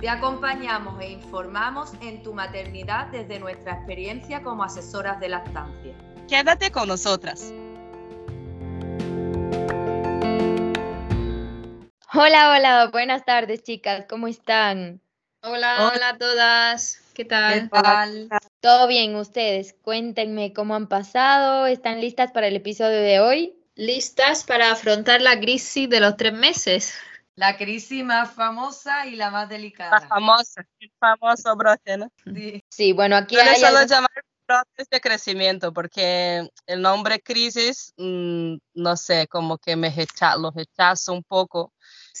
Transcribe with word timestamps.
Te 0.00 0.10
acompañamos 0.10 1.00
e 1.00 1.10
informamos 1.10 1.92
en 2.02 2.22
tu 2.22 2.34
maternidad 2.34 3.06
desde 3.06 3.38
nuestra 3.38 3.72
experiencia 3.76 4.42
como 4.42 4.62
asesoras 4.62 5.18
de 5.20 5.30
lactancia. 5.30 5.94
Quédate 6.28 6.70
con 6.70 6.88
nosotras. 6.88 7.50
Hola, 12.12 12.50
hola, 12.50 12.90
buenas 12.92 13.24
tardes 13.24 13.62
chicas, 13.62 14.04
¿cómo 14.06 14.28
están? 14.28 15.00
Hola, 15.42 15.90
hola, 15.90 16.08
a 16.10 16.18
todas, 16.18 17.00
¿qué 17.14 17.24
tal? 17.24 17.70
¿Qué 17.70 17.80
tal? 17.80 18.28
Todo 18.60 18.86
bien, 18.88 19.16
ustedes, 19.16 19.74
cuéntenme 19.80 20.52
cómo 20.52 20.74
han 20.74 20.88
pasado, 20.88 21.66
¿están 21.66 22.02
listas 22.02 22.32
para 22.32 22.48
el 22.48 22.56
episodio 22.56 23.00
de 23.00 23.20
hoy? 23.20 23.54
Listas 23.76 24.44
para 24.44 24.72
afrontar 24.72 25.22
la 25.22 25.40
crisis 25.40 25.88
de 25.88 26.00
los 26.00 26.16
tres 26.18 26.34
meses. 26.34 26.94
La 27.36 27.56
crisis 27.58 28.02
más 28.02 28.30
famosa 28.32 29.06
y 29.06 29.14
la 29.16 29.30
más 29.30 29.48
delicada. 29.48 30.00
La 30.00 30.08
famosa, 30.08 30.66
el 30.80 30.90
famoso 30.98 31.54
brote, 31.54 31.98
¿no? 31.98 32.10
Sí. 32.34 32.64
Sí, 32.70 32.92
bueno, 32.92 33.14
aquí 33.16 33.34
Yo 33.34 33.42
hay 33.42 33.60
suelo 33.60 33.78
algo- 33.78 33.88
llamar 33.90 34.10
brotes 34.48 34.88
de 34.88 35.00
crecimiento 35.00 35.72
porque 35.72 36.48
el 36.66 36.80
nombre 36.80 37.20
crisis, 37.20 37.92
mm, 37.98 38.56
no 38.74 38.96
sé, 38.96 39.26
como 39.28 39.58
que 39.58 39.76
me 39.76 39.90
recha- 39.90 40.36
lo 40.36 40.50
rechazo 40.50 41.12
un 41.12 41.24
poco 41.24 41.74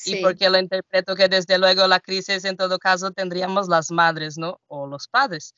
y 0.04 0.10
Sí. 0.14 0.16
porque 0.22 0.50
lo 0.50 0.58
interpreto 0.58 1.14
que 1.14 1.28
desde 1.28 1.56
luego 1.58 1.86
la 1.86 2.00
crisis 2.00 2.44
en 2.44 2.56
todo 2.56 2.78
caso 2.78 3.10
tendríamos 3.12 3.68
las 3.68 3.90
madres, 3.90 4.36
¿no? 4.36 4.60
O 4.66 4.86
los 4.86 5.08
padres 5.08 5.54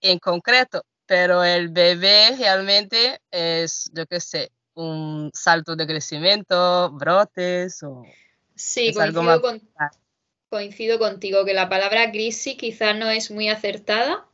en 0.00 0.18
concreto, 0.18 0.84
pero 1.06 1.44
el 1.44 1.68
bebé 1.68 2.34
realmente 2.38 3.20
es, 3.30 3.90
yo 3.92 4.06
qué 4.06 4.20
sé, 4.20 4.52
un 4.74 5.30
salto 5.34 5.76
de 5.76 5.86
crecimiento, 5.86 6.90
brotes 6.92 7.82
o... 7.82 8.04
Sí, 8.54 8.88
es 8.88 8.96
coincido, 8.96 9.22
más- 9.22 9.40
con- 9.40 9.62
coincido 10.48 10.98
contigo 10.98 11.44
que 11.44 11.54
la 11.54 11.68
palabra 11.68 12.10
crisis 12.10 12.56
quizás 12.56 12.96
no 12.96 13.10
es 13.10 13.30
muy 13.30 13.48
acertada, 13.48 14.28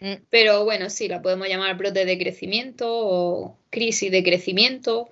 Mm, 0.00 0.24
pero 0.28 0.64
bueno, 0.64 0.90
sí, 0.90 1.08
la 1.08 1.22
podemos 1.22 1.48
llamar 1.48 1.76
brote 1.76 2.04
de 2.04 2.18
crecimiento 2.18 2.86
o 2.90 3.58
crisis 3.70 4.10
de 4.10 4.22
crecimiento. 4.22 5.08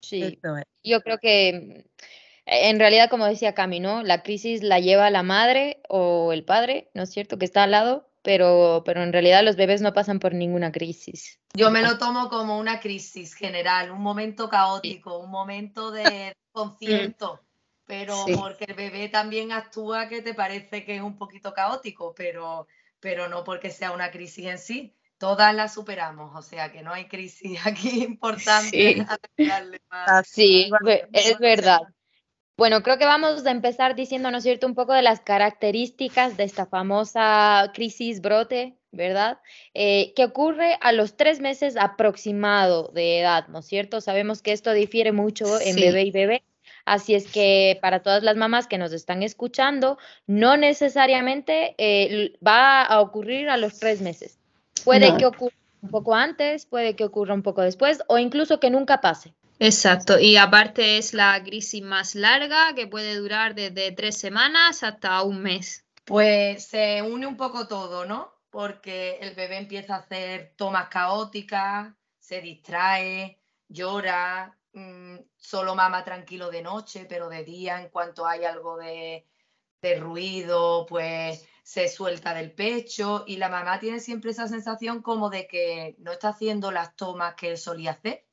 Sí, 0.00 0.38
yo 0.82 1.02
creo 1.02 1.18
que 1.18 1.84
mm, 1.84 2.02
en 2.46 2.78
realidad, 2.78 3.10
como 3.10 3.26
decía 3.26 3.54
Cami, 3.54 3.80
¿no? 3.80 4.02
La 4.02 4.22
crisis 4.22 4.62
la 4.62 4.80
lleva 4.80 5.10
la 5.10 5.22
madre 5.22 5.80
o 5.88 6.32
el 6.32 6.44
padre, 6.44 6.88
¿no 6.94 7.02
es 7.02 7.10
cierto? 7.10 7.38
Que 7.38 7.44
está 7.44 7.64
al 7.64 7.72
lado, 7.72 8.07
pero, 8.22 8.82
pero 8.84 9.02
en 9.02 9.12
realidad 9.12 9.42
los 9.44 9.56
bebés 9.56 9.80
no 9.80 9.92
pasan 9.92 10.18
por 10.18 10.34
ninguna 10.34 10.72
crisis. 10.72 11.40
Yo 11.54 11.70
me 11.70 11.82
lo 11.82 11.98
tomo 11.98 12.28
como 12.28 12.58
una 12.58 12.80
crisis 12.80 13.34
general, 13.34 13.90
un 13.90 14.02
momento 14.02 14.48
caótico, 14.48 15.18
un 15.18 15.30
momento 15.30 15.90
de 15.90 16.34
concierto, 16.52 17.40
pero 17.86 18.24
Sí. 18.26 18.34
porque 18.36 18.64
el 18.68 18.74
bebé 18.74 19.08
también 19.08 19.52
actúa 19.52 20.08
que 20.08 20.22
te 20.22 20.34
parece 20.34 20.84
que 20.84 20.96
es 20.96 21.02
un 21.02 21.16
poquito 21.16 21.54
caótico, 21.54 22.14
pero, 22.14 22.66
pero 23.00 23.28
no 23.28 23.44
porque 23.44 23.70
sea 23.70 23.92
una 23.92 24.10
crisis 24.10 24.46
en 24.46 24.58
sí. 24.58 24.94
Todas 25.18 25.52
las 25.52 25.74
superamos, 25.74 26.30
o 26.36 26.42
sea 26.42 26.70
que 26.70 26.82
no 26.82 26.92
hay 26.92 27.08
crisis 27.08 27.58
aquí 27.66 28.04
importante. 28.04 28.70
Sí. 28.70 29.00
a 29.00 29.18
más- 29.90 30.08
Así, 30.08 30.70
que 30.84 31.08
es 31.12 31.38
verdad. 31.38 31.80
Bueno, 32.58 32.82
creo 32.82 32.98
que 32.98 33.06
vamos 33.06 33.46
a 33.46 33.50
empezar 33.52 33.94
diciendo, 33.94 34.32
¿no 34.32 34.38
es 34.38 34.42
cierto?, 34.42 34.66
un 34.66 34.74
poco 34.74 34.92
de 34.92 35.00
las 35.00 35.20
características 35.20 36.36
de 36.36 36.42
esta 36.42 36.66
famosa 36.66 37.70
crisis 37.72 38.20
brote, 38.20 38.76
¿verdad? 38.90 39.38
Eh, 39.74 40.12
que 40.16 40.24
ocurre 40.24 40.76
a 40.80 40.90
los 40.90 41.16
tres 41.16 41.38
meses 41.38 41.76
aproximado 41.76 42.90
de 42.92 43.20
edad, 43.20 43.46
¿no 43.46 43.60
es 43.60 43.66
cierto? 43.66 44.00
Sabemos 44.00 44.42
que 44.42 44.50
esto 44.50 44.72
difiere 44.72 45.12
mucho 45.12 45.60
en 45.60 45.74
Sí. 45.76 45.80
bebé 45.80 46.02
y 46.02 46.10
bebé, 46.10 46.42
así 46.84 47.14
es 47.14 47.28
que 47.28 47.78
para 47.80 48.02
todas 48.02 48.24
las 48.24 48.36
mamás 48.36 48.66
que 48.66 48.76
nos 48.76 48.92
están 48.92 49.22
escuchando, 49.22 49.96
no 50.26 50.56
necesariamente 50.56 51.76
eh, 51.78 52.32
va 52.44 52.82
a 52.82 53.00
ocurrir 53.00 53.50
a 53.50 53.56
los 53.56 53.78
tres 53.78 54.00
meses. 54.00 54.36
Puede 54.84 55.12
No. 55.12 55.16
que 55.16 55.26
ocurra 55.26 55.54
un 55.80 55.90
poco 55.90 56.12
antes, 56.16 56.66
puede 56.66 56.96
que 56.96 57.04
ocurra 57.04 57.34
un 57.34 57.44
poco 57.44 57.62
después 57.62 58.02
o 58.08 58.18
incluso 58.18 58.58
que 58.58 58.70
nunca 58.70 59.00
pase. 59.00 59.32
Exacto, 59.60 60.20
y 60.20 60.36
aparte 60.36 60.98
es 60.98 61.14
la 61.14 61.42
crisis 61.42 61.82
más 61.82 62.14
larga 62.14 62.74
que 62.76 62.86
puede 62.86 63.16
durar 63.16 63.56
desde 63.56 63.90
tres 63.90 64.16
semanas 64.16 64.84
hasta 64.84 65.20
un 65.22 65.42
mes. 65.42 65.84
Pues 66.04 66.64
se 66.64 67.02
une 67.02 67.26
un 67.26 67.36
poco 67.36 67.66
todo, 67.66 68.06
¿no? 68.06 68.32
Porque 68.50 69.18
el 69.20 69.34
bebé 69.34 69.58
empieza 69.58 69.96
a 69.96 69.98
hacer 69.98 70.54
tomas 70.56 70.88
caóticas, 70.88 71.92
se 72.20 72.40
distrae, 72.40 73.40
llora, 73.68 74.56
mm, 74.74 75.16
solo 75.36 75.74
mama 75.74 76.04
tranquilo 76.04 76.50
de 76.50 76.62
noche, 76.62 77.06
pero 77.08 77.28
de 77.28 77.42
día, 77.42 77.82
en 77.82 77.88
cuanto 77.88 78.26
hay 78.26 78.44
algo 78.44 78.76
de, 78.76 79.26
de 79.82 79.94
ruido, 79.96 80.86
pues 80.86 81.44
se 81.64 81.88
suelta 81.88 82.32
del 82.32 82.52
pecho 82.52 83.24
y 83.26 83.36
la 83.38 83.48
mamá 83.48 83.80
tiene 83.80 83.98
siempre 83.98 84.30
esa 84.30 84.46
sensación 84.46 85.02
como 85.02 85.30
de 85.30 85.48
que 85.48 85.96
no 85.98 86.12
está 86.12 86.28
haciendo 86.28 86.70
las 86.70 86.94
tomas 86.94 87.34
que 87.34 87.50
él 87.50 87.58
solía 87.58 87.90
hacer 87.90 88.27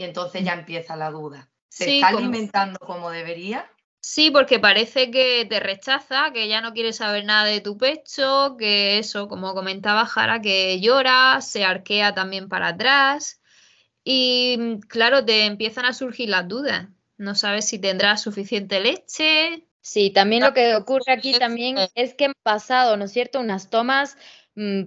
y 0.00 0.04
entonces 0.04 0.42
ya 0.42 0.54
empieza 0.54 0.96
la 0.96 1.10
duda. 1.10 1.50
¿Se 1.68 1.84
Sí, 1.84 2.00
está 2.00 2.12
como- 2.12 2.20
alimentando 2.20 2.78
como 2.78 3.10
debería? 3.10 3.70
Sí, 4.00 4.30
porque 4.30 4.58
parece 4.58 5.10
que 5.10 5.44
te 5.46 5.60
rechaza, 5.60 6.32
que 6.32 6.48
ya 6.48 6.62
no 6.62 6.72
quiere 6.72 6.94
saber 6.94 7.26
nada 7.26 7.44
de 7.44 7.60
tu 7.60 7.76
pecho, 7.76 8.56
que 8.58 8.96
eso, 8.96 9.28
como 9.28 9.52
comentaba 9.52 10.06
Jara, 10.06 10.40
que 10.40 10.80
llora, 10.80 11.42
se 11.42 11.66
arquea 11.66 12.14
también 12.14 12.48
para 12.48 12.68
atrás 12.68 13.42
y 14.02 14.56
mm, 14.58 14.78
claro, 14.88 15.22
te 15.22 15.44
empiezan 15.44 15.84
a 15.84 15.92
surgir 15.92 16.30
las 16.30 16.48
dudas. 16.48 16.88
No 17.18 17.34
sabes 17.34 17.68
si 17.68 17.78
tendrás 17.78 18.22
suficiente 18.22 18.80
leche. 18.80 19.66
Sí, 19.82 20.10
también 20.10 20.42
lo 20.42 20.54
que 20.54 20.76
ocurre 20.76 21.12
aquí 21.12 21.38
también 21.38 21.76
es 21.94 22.14
que 22.14 22.24
han 22.24 22.32
pasado, 22.42 22.96
¿no 22.96 23.04
es 23.04 23.12
cierto?, 23.12 23.38
unas 23.38 23.68
tomas 23.68 24.16
mm, 24.16 24.20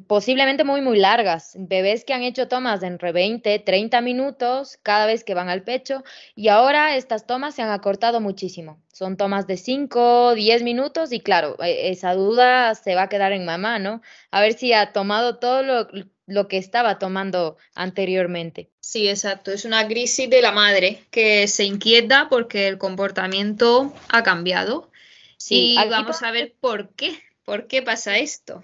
posiblemente 0.08 0.64
muy, 0.64 0.82
muy 0.82 1.00
largas. 1.00 1.56
Bebés 1.58 2.06
que 2.06 2.14
han 2.14 2.24
hecho 2.24 2.48
tomas 2.48 2.82
de 2.82 2.88
entre 2.88 3.12
20, 3.12 3.60
30 3.60 4.02
minutos 4.02 4.78
cada 4.84 5.06
vez 5.06 5.24
que 5.24 5.34
van 5.34 5.50
al 5.50 5.64
pecho 5.64 6.04
y 6.36 6.50
ahora 6.50 6.96
estas 6.96 7.26
tomas 7.26 7.56
se 7.56 7.62
han 7.62 7.72
acortado 7.72 8.20
muchísimo. 8.22 8.82
Son 8.92 9.18
tomas 9.18 9.48
de 9.48 9.58
5, 9.58 10.36
10 10.36 10.64
minutos 10.64 11.12
y 11.12 11.20
claro, 11.20 11.56
e- 11.64 11.90
esa 11.90 12.14
duda 12.14 12.76
se 12.76 12.96
va 12.96 13.04
a 13.04 13.10
quedar 13.10 13.32
en 13.32 13.46
mamá, 13.46 13.80
¿no? 13.80 14.02
A 14.32 14.42
ver 14.42 14.54
si 14.54 14.74
ha 14.74 14.92
tomado 14.92 15.40
todo 15.40 15.64
lo, 15.64 15.88
lo 16.28 16.48
que 16.48 16.58
estaba 16.58 17.00
tomando 17.00 17.58
anteriormente. 17.74 18.70
Sí, 18.80 19.08
exacto. 19.10 19.52
Es 19.52 19.66
una 19.66 19.88
crisis 19.88 20.30
de 20.30 20.42
la 20.42 20.52
madre 20.52 21.04
que 21.10 21.48
se 21.48 21.64
inquieta 21.64 22.28
porque 22.30 22.68
el 22.68 22.78
comportamiento 22.78 23.94
ha 24.10 24.24
cambiado. 24.24 24.92
Sí, 25.38 25.76
y 25.78 25.90
vamos 25.90 26.22
a 26.22 26.32
ver 26.32 26.54
por 26.60 26.90
qué. 26.96 27.18
¿Por 27.44 27.68
qué 27.68 27.82
pasa 27.82 28.18
esto? 28.18 28.64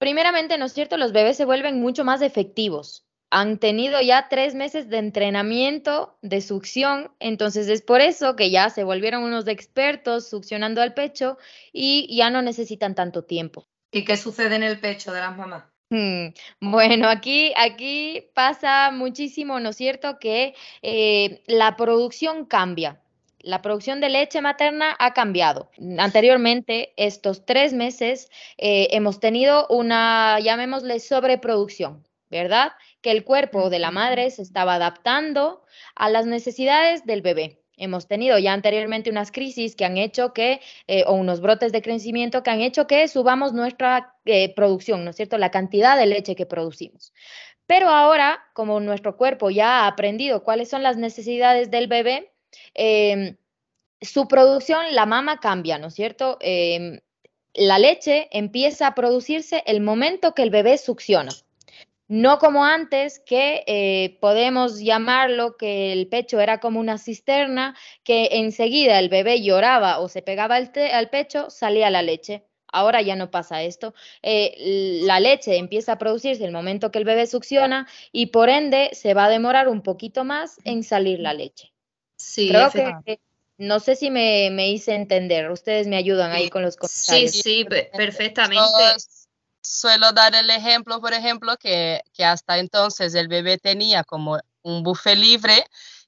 Primeramente, 0.00 0.56
¿no 0.56 0.64
es 0.64 0.72
cierto? 0.72 0.96
Los 0.96 1.12
bebés 1.12 1.36
se 1.36 1.44
vuelven 1.44 1.78
mucho 1.78 2.04
más 2.04 2.22
efectivos. 2.22 3.04
Han 3.30 3.58
tenido 3.58 4.00
ya 4.00 4.28
tres 4.30 4.54
meses 4.54 4.88
de 4.88 4.96
entrenamiento 4.96 6.16
de 6.22 6.40
succión, 6.40 7.12
entonces 7.20 7.68
es 7.68 7.82
por 7.82 8.00
eso 8.00 8.34
que 8.34 8.50
ya 8.50 8.70
se 8.70 8.82
volvieron 8.82 9.22
unos 9.22 9.46
expertos 9.46 10.26
succionando 10.30 10.80
al 10.80 10.94
pecho 10.94 11.36
y 11.70 12.16
ya 12.16 12.30
no 12.30 12.40
necesitan 12.40 12.94
tanto 12.94 13.24
tiempo. 13.24 13.66
¿Y 13.92 14.06
qué 14.06 14.16
sucede 14.16 14.56
en 14.56 14.62
el 14.62 14.80
pecho 14.80 15.12
de 15.12 15.20
las 15.20 15.36
mamás? 15.36 15.64
Hmm, 15.90 16.28
Bueno, 16.62 17.06
aquí, 17.06 17.52
aquí 17.54 18.30
pasa 18.34 18.90
muchísimo, 18.92 19.60
¿no 19.60 19.68
es 19.68 19.76
cierto?, 19.76 20.18
que 20.18 20.54
eh, 20.80 21.42
la 21.46 21.76
producción 21.76 22.46
cambia. 22.46 23.02
La 23.42 23.62
producción 23.62 24.00
de 24.00 24.10
leche 24.10 24.40
materna 24.40 24.94
ha 24.98 25.14
cambiado. 25.14 25.70
Anteriormente, 25.98 26.92
estos 26.96 27.46
tres 27.46 27.72
meses, 27.72 28.30
eh, 28.58 28.88
hemos 28.92 29.18
tenido 29.18 29.66
una, 29.68 30.38
llamémosle, 30.40 31.00
sobreproducción, 31.00 32.06
¿verdad? 32.30 32.72
Que 33.00 33.10
el 33.12 33.24
cuerpo 33.24 33.70
de 33.70 33.78
la 33.78 33.90
madre 33.90 34.30
se 34.30 34.42
estaba 34.42 34.74
adaptando 34.74 35.64
a 35.94 36.10
las 36.10 36.26
necesidades 36.26 37.06
del 37.06 37.22
bebé. 37.22 37.60
Hemos 37.78 38.06
tenido 38.06 38.38
ya 38.38 38.52
anteriormente 38.52 39.08
unas 39.08 39.32
crisis 39.32 39.74
que 39.74 39.86
han 39.86 39.96
hecho 39.96 40.34
que, 40.34 40.60
eh, 40.86 41.04
o 41.06 41.14
unos 41.14 41.40
brotes 41.40 41.72
de 41.72 41.80
crecimiento 41.80 42.42
que 42.42 42.50
han 42.50 42.60
hecho 42.60 42.86
que 42.86 43.08
subamos 43.08 43.54
nuestra 43.54 44.16
eh, 44.26 44.54
producción, 44.54 45.02
¿no 45.02 45.10
es 45.10 45.16
cierto? 45.16 45.38
La 45.38 45.50
cantidad 45.50 45.96
de 45.96 46.04
leche 46.04 46.36
que 46.36 46.44
producimos. 46.44 47.14
Pero 47.66 47.88
ahora, 47.88 48.44
como 48.52 48.80
nuestro 48.80 49.16
cuerpo 49.16 49.48
ya 49.48 49.84
ha 49.84 49.86
aprendido 49.86 50.44
cuáles 50.44 50.68
son 50.68 50.82
las 50.82 50.98
necesidades 50.98 51.70
del 51.70 51.86
bebé, 51.86 52.34
eh, 52.74 53.36
su 54.00 54.28
producción, 54.28 54.86
la 54.92 55.06
mama 55.06 55.40
cambia, 55.40 55.78
¿no 55.78 55.88
es 55.88 55.94
cierto? 55.94 56.38
Eh, 56.40 57.02
la 57.54 57.78
leche 57.78 58.28
empieza 58.30 58.86
a 58.86 58.94
producirse 58.94 59.62
el 59.66 59.80
momento 59.80 60.34
que 60.34 60.42
el 60.42 60.50
bebé 60.50 60.78
succiona. 60.78 61.32
No 62.08 62.38
como 62.38 62.64
antes, 62.64 63.20
que 63.20 63.62
eh, 63.68 64.18
podemos 64.20 64.80
llamarlo 64.80 65.56
que 65.56 65.92
el 65.92 66.08
pecho 66.08 66.40
era 66.40 66.58
como 66.58 66.80
una 66.80 66.98
cisterna, 66.98 67.76
que 68.02 68.30
enseguida 68.32 68.98
el 68.98 69.08
bebé 69.08 69.42
lloraba 69.42 70.00
o 70.00 70.08
se 70.08 70.20
pegaba 70.22 70.56
al, 70.56 70.72
al 70.92 71.10
pecho, 71.10 71.50
salía 71.50 71.88
la 71.88 72.02
leche. 72.02 72.44
Ahora 72.72 73.00
ya 73.02 73.16
no 73.16 73.30
pasa 73.30 73.62
esto. 73.62 73.94
Eh, 74.22 75.00
la 75.04 75.20
leche 75.20 75.56
empieza 75.56 75.92
a 75.92 75.98
producirse 75.98 76.44
el 76.44 76.52
momento 76.52 76.90
que 76.90 76.98
el 76.98 77.04
bebé 77.04 77.26
succiona 77.26 77.86
y 78.12 78.26
por 78.26 78.48
ende 78.48 78.90
se 78.92 79.14
va 79.14 79.26
a 79.26 79.30
demorar 79.30 79.68
un 79.68 79.82
poquito 79.82 80.24
más 80.24 80.58
en 80.64 80.82
salir 80.82 81.20
la 81.20 81.34
leche. 81.34 81.69
Sí, 82.20 82.48
Creo 82.48 82.70
que 82.70 83.20
no 83.58 83.80
sé 83.80 83.96
si 83.96 84.10
me, 84.10 84.50
me, 84.50 84.70
hice 84.70 84.94
entender. 84.94 85.50
Ustedes 85.50 85.86
me 85.86 85.96
ayudan 85.96 86.32
ahí 86.32 86.48
con 86.48 86.62
los 86.62 86.76
comentarios. 86.76 87.32
Sí, 87.32 87.42
sí, 87.42 87.64
perfectamente 87.64 88.62
suelo 89.62 90.12
dar 90.12 90.34
el 90.34 90.50
ejemplo, 90.50 91.00
por 91.00 91.12
ejemplo, 91.12 91.56
que, 91.56 92.02
hasta 92.18 92.58
entonces 92.58 93.14
el 93.14 93.28
bebé 93.28 93.58
tenía 93.58 94.04
como 94.04 94.38
un 94.62 94.82
buffet 94.82 95.16
libre 95.16 95.64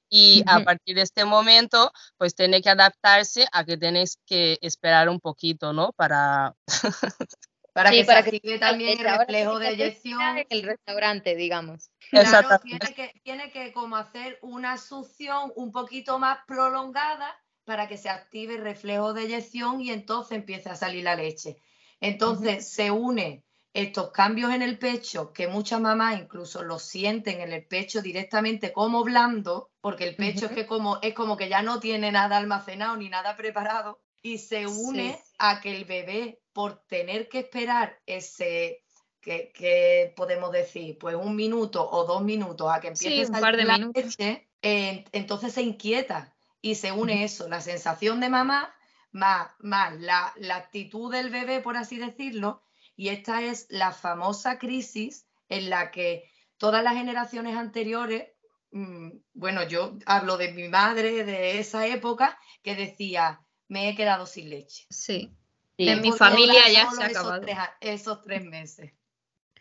y 0.09 0.43
a 0.45 0.59
partir 0.59 0.95
de 0.95 1.01
este 1.01 1.25
momento, 1.25 1.91
pues 2.17 2.35
tiene 2.35 2.61
que 2.61 2.69
adaptarse 2.69 3.47
a 3.51 3.65
que 3.65 3.77
tienes 3.77 4.19
que 4.25 4.59
esperar 4.61 5.09
un 5.09 5.19
poquito, 5.19 5.73
¿no? 5.73 5.91
Para... 5.93 6.55
para 7.73 7.89
que 7.89 8.05
para 8.05 8.23
que 8.23 8.59
también 8.59 8.99
el 8.99 9.05
reflejo 9.05 9.59
de 9.59 9.69
eyección. 9.69 10.37
En 10.37 10.45
el 10.49 10.63
restaurante, 10.63 11.35
digamos. 11.35 11.89
Claro, 12.09 12.59
tiene 12.59 12.93
que, 12.95 13.11
tiene 13.23 13.51
que 13.51 13.73
como 13.73 13.97
hacer 13.97 14.37
una 14.41 14.77
succión 14.77 15.51
un 15.55 15.71
poquito 15.71 16.19
más 16.19 16.39
prolongada 16.47 17.35
para 17.65 17.87
que 17.87 17.97
se 17.97 18.09
active 18.09 18.55
el 18.55 18.61
reflejo 18.61 19.13
de 19.13 19.23
eyección 19.23 19.81
y 19.81 19.89
entonces 19.89 20.37
empiece 20.37 20.69
a 20.69 20.75
salir 20.75 21.03
la 21.03 21.15
leche. 21.15 21.57
Entonces 21.99 22.69
se 22.69 22.91
une 22.91 23.43
estos 23.73 24.11
cambios 24.11 24.53
en 24.53 24.61
el 24.61 24.77
pecho, 24.77 25.33
que 25.33 25.47
muchas 25.47 25.81
mamás 25.81 26.19
incluso 26.19 26.61
lo 26.63 26.77
sienten 26.77 27.41
en 27.41 27.51
el 27.53 27.65
pecho 27.65 28.03
directamente 28.03 28.71
como 28.71 29.03
blando, 29.03 29.71
porque 29.81 30.03
el 30.03 30.15
pecho 30.15 30.45
es, 30.45 30.51
que 30.51 30.67
como, 30.67 30.99
es 31.01 31.15
como 31.15 31.37
que 31.37 31.49
ya 31.49 31.63
no 31.63 31.79
tiene 31.79 32.11
nada 32.11 32.37
almacenado 32.37 32.95
ni 32.97 33.09
nada 33.09 33.35
preparado, 33.35 34.02
y 34.23 34.39
se 34.39 34.65
une 34.65 35.19
a 35.37 35.61
que 35.61 35.75
el 35.75 35.85
bebé, 35.85 36.41
por 36.53 36.83
tener 36.87 37.29
que 37.29 37.39
esperar 37.39 37.99
ese, 38.05 38.83
que, 39.21 40.13
podemos 40.15 40.51
decir, 40.51 40.97
pues 40.97 41.15
un 41.15 41.35
minuto 41.35 41.87
o 41.87 42.05
dos 42.05 42.23
minutos 42.23 42.71
a 42.71 42.79
que 42.79 42.87
empiece 42.87 43.21
a 43.23 43.39
salir 43.39 43.65
la 43.65 43.77
leche, 43.77 44.49
entonces 44.61 45.53
se 45.53 45.61
inquieta 45.61 46.33
y 46.61 46.75
se 46.75 46.91
une 46.91 47.25
eso, 47.25 47.47
la 47.49 47.61
sensación 47.61 48.21
de 48.21 48.29
mamá 48.29 48.73
más, 49.11 49.51
más 49.59 49.99
la, 49.99 50.33
actitud 50.53 51.11
del 51.11 51.29
bebé, 51.29 51.59
por 51.59 51.77
así 51.77 51.97
decirlo, 51.97 52.63
y 52.95 53.09
esta 53.09 53.41
es 53.41 53.67
la 53.69 53.91
famosa 53.91 54.57
crisis 54.57 55.27
en 55.49 55.69
la 55.69 55.91
que 55.91 56.29
todas 56.57 56.83
las 56.83 56.95
generaciones 56.95 57.57
anteriores, 57.57 58.29
mm, 58.71 59.09
bueno, 59.33 59.63
yo 59.63 59.97
hablo 60.05 60.37
de 60.37 60.53
mi 60.53 60.67
madre 60.67 61.23
de 61.23 61.59
esa 61.59 61.85
época, 61.87 62.39
que 62.61 62.75
decía, 62.75 63.42
me 63.73 63.89
he 63.89 63.95
quedado 63.95 64.25
sin 64.25 64.49
leche. 64.49 64.85
Sí. 64.89 65.31
En 65.77 66.01
mi 66.01 66.11
familia 66.11 66.69
ya 66.71 66.91
se 66.91 67.03
ha 67.03 67.07
acabado. 67.07 67.41
Esos 67.81 68.21
tres, 68.21 68.45
meses. 68.45 68.91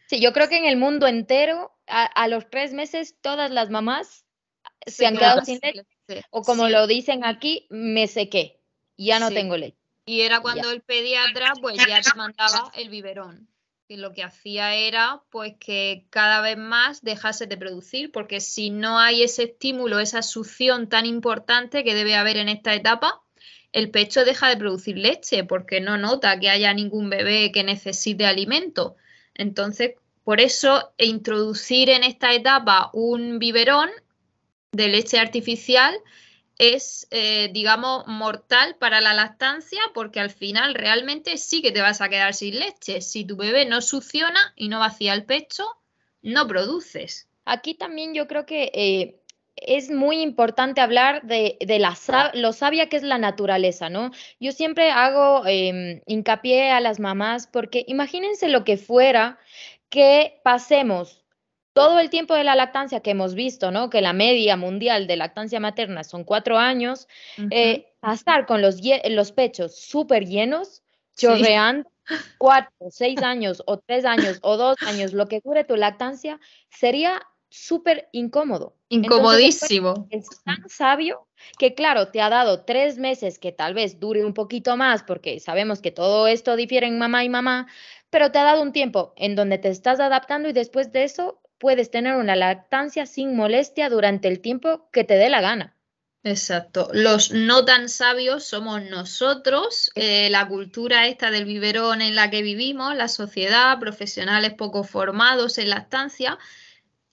Sí, 0.06 0.20
yo 0.20 0.34
creo 0.34 0.48
que 0.50 0.58
en 0.58 0.66
el 0.66 0.76
mundo 0.76 1.06
entero, 1.06 1.72
a, 1.86 2.28
los 2.28 2.50
tres 2.50 2.74
meses, 2.74 3.16
todas 3.22 3.50
las 3.50 3.70
mamás 3.70 4.26
se, 4.86 5.06
han 5.06 5.16
quedado 5.16 5.42
sin 5.44 5.58
leche. 5.62 6.26
O 6.30 6.42
como 6.42 6.68
lo 6.68 6.86
dicen 6.86 7.24
aquí, 7.24 7.66
me 7.70 8.06
sequé 8.06 8.62
ya 9.04 9.18
no 9.18 9.30
tengo 9.30 9.56
leche. 9.56 9.78
Y 10.04 10.22
era 10.22 10.40
cuando 10.40 10.70
el 10.70 10.82
pediatra 10.82 11.52
pues 11.60 11.76
ya 11.86 12.00
te 12.00 12.14
mandaba 12.16 12.70
el 12.74 12.88
biberón. 12.88 13.48
Y 13.88 13.96
lo 13.96 14.12
que 14.12 14.22
hacía 14.22 14.74
era 14.74 15.22
pues 15.30 15.54
que 15.58 16.06
cada 16.10 16.40
vez 16.40 16.56
más 16.56 17.02
dejase 17.02 17.46
de 17.46 17.56
producir, 17.56 18.10
porque 18.10 18.40
si 18.40 18.70
no 18.70 18.98
hay 18.98 19.22
ese 19.22 19.44
estímulo, 19.44 19.98
esa 19.98 20.22
succión 20.22 20.88
tan 20.88 21.04
importante 21.04 21.84
que 21.84 21.94
debe 21.94 22.14
haber 22.14 22.36
en 22.38 22.48
esta 22.48 22.74
etapa, 22.74 23.21
el 23.72 23.90
pecho 23.90 24.24
deja 24.24 24.48
de 24.48 24.56
producir 24.56 24.98
leche 24.98 25.44
porque 25.44 25.80
no 25.80 25.98
nota 25.98 26.38
que 26.38 26.50
haya 26.50 26.72
ningún 26.74 27.10
bebé 27.10 27.50
que 27.52 27.64
necesite 27.64 28.26
alimento. 28.26 28.96
Entonces, 29.34 29.94
por 30.24 30.40
eso 30.40 30.92
introducir 30.98 31.88
en 31.90 32.04
esta 32.04 32.32
etapa 32.34 32.90
un 32.92 33.38
biberón 33.38 33.90
de 34.72 34.88
leche 34.88 35.18
artificial 35.18 35.94
es, 36.58 37.08
eh, 37.10 37.50
digamos, 37.52 38.06
mortal 38.06 38.76
para 38.78 39.00
la 39.00 39.14
lactancia 39.14 39.80
porque 39.94 40.20
al 40.20 40.30
final 40.30 40.74
realmente 40.74 41.36
sí 41.38 41.62
que 41.62 41.72
te 41.72 41.80
vas 41.80 42.00
a 42.00 42.08
quedar 42.08 42.34
sin 42.34 42.60
leche. 42.60 43.00
Si 43.00 43.24
tu 43.24 43.36
bebé 43.36 43.64
no 43.64 43.80
succiona 43.80 44.52
y 44.54 44.68
no 44.68 44.78
vacía 44.78 45.14
el 45.14 45.24
pecho, 45.24 45.64
no 46.20 46.46
produces. 46.46 47.28
Aquí 47.44 47.74
también 47.74 48.14
yo 48.14 48.28
creo 48.28 48.46
que 48.46 48.70
eh, 48.74 49.21
es 49.56 49.90
muy 49.90 50.20
importante 50.20 50.80
hablar 50.80 51.22
de, 51.22 51.56
la, 51.78 51.96
lo 52.34 52.52
sabia 52.52 52.88
que 52.88 52.96
es 52.96 53.02
la 53.02 53.18
naturaleza, 53.18 53.88
¿no? 53.90 54.10
Yo 54.40 54.52
siempre 54.52 54.90
hago 54.90 55.46
em, 55.46 56.00
hincapié 56.06 56.70
a 56.70 56.80
las 56.80 57.00
mamás 57.00 57.46
porque 57.46 57.84
imagínense 57.86 58.48
lo 58.48 58.64
que 58.64 58.76
fuera 58.76 59.38
que 59.88 60.40
pasemos 60.42 61.22
todo 61.72 62.00
el 62.00 62.10
tiempo 62.10 62.34
de 62.34 62.44
la 62.44 62.54
lactancia 62.54 63.00
que 63.00 63.12
hemos 63.12 63.34
visto, 63.34 63.70
¿no? 63.70 63.88
Que 63.88 64.00
la 64.00 64.12
media 64.12 64.56
mundial 64.56 65.06
de 65.06 65.16
lactancia 65.16 65.60
materna 65.60 66.04
son 66.04 66.24
cuatro 66.24 66.58
años, 66.58 67.08
eh, 67.50 67.86
estar 68.12 68.46
con 68.46 68.60
los, 68.60 68.80
los 69.08 69.32
pechos 69.32 69.76
súper 69.76 70.26
llenos, 70.26 70.82
chorreando, 71.16 71.90
cuatro, 72.38 72.72
seis 72.90 73.22
años 73.22 73.62
o 73.66 73.78
tres 73.78 74.04
años 74.04 74.38
o 74.42 74.56
dos 74.56 74.76
años, 74.82 75.12
lo 75.12 75.28
que 75.28 75.40
dure 75.42 75.64
tu 75.64 75.76
lactancia, 75.76 76.40
sería 76.68 77.22
súper 77.52 78.08
incómodo. 78.12 78.76
Incomodísimo. 78.88 80.08
es 80.10 80.26
tan 80.44 80.68
sabio 80.68 81.28
que, 81.58 81.74
claro, 81.74 82.08
te 82.08 82.20
ha 82.20 82.28
dado 82.28 82.64
tres 82.64 82.98
meses 82.98 83.38
que 83.38 83.52
tal 83.52 83.74
vez 83.74 84.00
dure 84.00 84.24
un 84.24 84.34
poquito 84.34 84.76
más, 84.76 85.02
porque 85.02 85.38
sabemos 85.40 85.80
que 85.80 85.90
todo 85.90 86.26
esto 86.26 86.56
difiere 86.56 86.86
en 86.86 86.98
mamá 86.98 87.24
y 87.24 87.28
mamá, 87.28 87.68
pero 88.10 88.32
te 88.32 88.38
ha 88.38 88.44
dado 88.44 88.62
un 88.62 88.72
tiempo 88.72 89.12
en 89.16 89.36
donde 89.36 89.58
te 89.58 89.68
estás 89.68 90.00
adaptando 90.00 90.48
y 90.48 90.52
después 90.52 90.92
de 90.92 91.04
eso 91.04 91.40
puedes 91.58 91.90
tener 91.90 92.16
una 92.16 92.36
lactancia 92.36 93.06
sin 93.06 93.36
molestia 93.36 93.88
durante 93.88 94.28
el 94.28 94.40
tiempo 94.40 94.88
que 94.90 95.04
te 95.04 95.14
dé 95.14 95.28
la 95.28 95.40
gana. 95.40 95.76
Exacto. 96.24 96.88
Los 96.92 97.32
no 97.32 97.64
tan 97.64 97.88
sabios 97.88 98.44
somos 98.44 98.82
nosotros, 98.82 99.90
eh, 99.96 100.30
la 100.30 100.46
cultura 100.46 101.08
esta 101.08 101.30
del 101.30 101.44
biberón 101.44 102.00
en 102.00 102.14
la 102.14 102.30
que 102.30 102.42
vivimos, 102.42 102.94
la 102.94 103.08
sociedad, 103.08 103.78
profesionales 103.80 104.54
poco 104.54 104.84
formados 104.84 105.58
en 105.58 105.70
lactancia, 105.70 106.38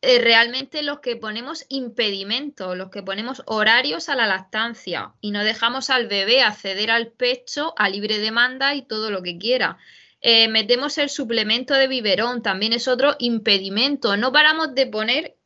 eh, 0.01 0.19
realmente 0.19 0.81
los 0.81 1.01
que 1.01 1.17
ponemos 1.17 1.65
impedimentos, 1.67 2.77
los 2.77 2.89
que 2.89 3.03
ponemos 3.03 3.43
horarios 3.45 4.07
a 4.07 4.15
la 4.15 4.27
lactancia 4.27 5.13
y 5.19 5.31
no 5.31 5.43
dejamos 5.43 5.89
al 5.89 6.07
bebé 6.07 6.41
acceder 6.41 6.89
al 6.89 7.07
pecho 7.07 7.73
a 7.77 7.89
libre 7.89 8.19
demanda 8.19 8.75
y 8.75 8.81
todo 8.83 9.11
lo 9.11 9.21
que 9.21 9.37
quiera. 9.37 9.77
Eh, 10.21 10.47
metemos 10.47 10.97
el 10.97 11.09
suplemento 11.09 11.73
de 11.73 11.87
biberón, 11.87 12.41
también 12.41 12.73
es 12.73 12.87
otro 12.87 13.15
impedimento. 13.19 14.15
No 14.15 14.31
paramos 14.31 14.73
de 14.73 14.87
poner 14.87 15.37